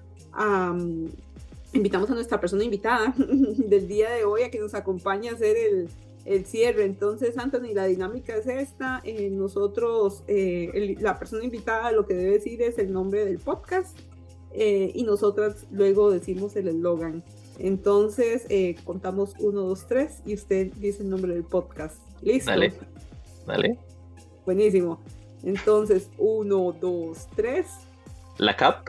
invitamos 1.73 2.09
a 2.11 2.13
nuestra 2.13 2.39
persona 2.39 2.63
invitada 2.63 3.13
del 3.17 3.87
día 3.87 4.11
de 4.11 4.23
hoy 4.23 4.43
a 4.43 4.51
que 4.51 4.59
nos 4.59 4.75
acompañe 4.75 5.29
a 5.29 5.33
hacer 5.33 5.57
el, 5.57 5.89
el 6.27 6.45
cierre. 6.45 6.83
Entonces, 6.83 7.37
Anthony, 7.37 7.73
la 7.73 7.85
dinámica 7.85 8.35
es 8.35 8.47
esta. 8.47 9.01
Eh, 9.03 9.29
nosotros, 9.31 10.23
eh, 10.27 10.95
la 10.99 11.17
persona 11.17 11.43
invitada 11.43 11.91
lo 11.91 12.05
que 12.05 12.13
debe 12.13 12.33
decir 12.33 12.61
es 12.61 12.77
el 12.77 12.91
nombre 12.91 13.25
del 13.25 13.39
podcast 13.39 13.97
eh, 14.51 14.91
y 14.93 15.03
nosotras 15.03 15.65
luego 15.71 16.11
decimos 16.11 16.55
el 16.55 16.67
eslogan. 16.67 17.23
Entonces, 17.59 18.45
contamos 18.83 19.33
uno, 19.39 19.61
dos, 19.61 19.87
tres 19.87 20.21
y 20.25 20.35
usted 20.35 20.71
dice 20.73 21.01
el 21.01 21.09
nombre 21.09 21.33
del 21.33 21.43
podcast. 21.43 21.99
¿Listo? 22.21 22.51
Dale. 22.51 22.73
Dale. 23.47 23.79
Buenísimo. 24.47 24.97
Entonces, 25.43 26.09
uno, 26.17 26.71
dos, 26.71 27.27
tres. 27.35 27.67
La 28.37 28.55
CAP. 28.55 28.87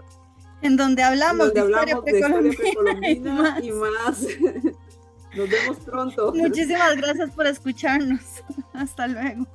En 0.62 0.76
donde 0.76 1.02
hablamos, 1.02 1.52
de, 1.52 1.62
historia 1.62 2.00
precolombina 2.00 3.58
y 3.60 3.72
más. 3.72 4.22
Nos 5.36 5.50
vemos 5.50 5.76
pronto. 5.84 6.32
Muchísimas 6.32 6.96
gracias 6.96 7.32
por 7.32 7.48
escucharnos. 7.48 8.20
Hasta 8.72 9.08
luego. 9.08 9.46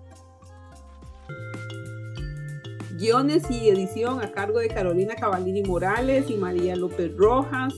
Guiones 2.97 3.49
y 3.49 3.69
edición 3.69 4.21
a 4.21 4.29
cargo 4.29 4.59
de 4.59 4.67
Carolina 4.67 5.15
Cavallini 5.15 5.63
Morales 5.63 6.29
y 6.29 6.35
María 6.35 6.75
López 6.75 7.15
Rojas. 7.15 7.73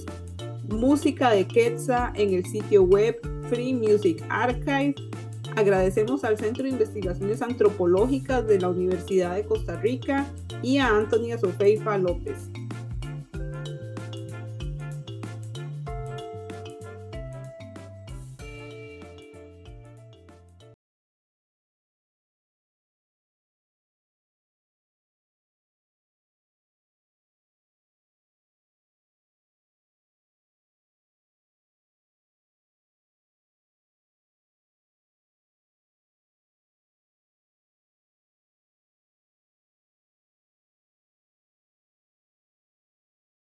Música 0.68 1.30
de 1.30 1.48
Quetza 1.48 2.12
en 2.16 2.34
el 2.34 2.44
sitio 2.44 2.82
web 2.82 3.20
Free 3.50 3.76
Music 3.76 4.26
Archive 4.30 4.96
Agradecemos 5.56 6.26
al 6.26 6.38
Centro 6.38 6.64
de 6.64 6.72
Investigaciones 6.72 7.42
Antropológicas 7.42 8.46
de 8.46 8.60
la 8.60 8.70
Universidad 8.70 9.36
de 9.36 9.46
Costa 9.46 9.80
Rica 9.80 10.26
y 10.62 10.80
a 10.80 10.88
Antonia 10.88 11.38
Sofeifa 11.38 11.98
López. 11.98 12.50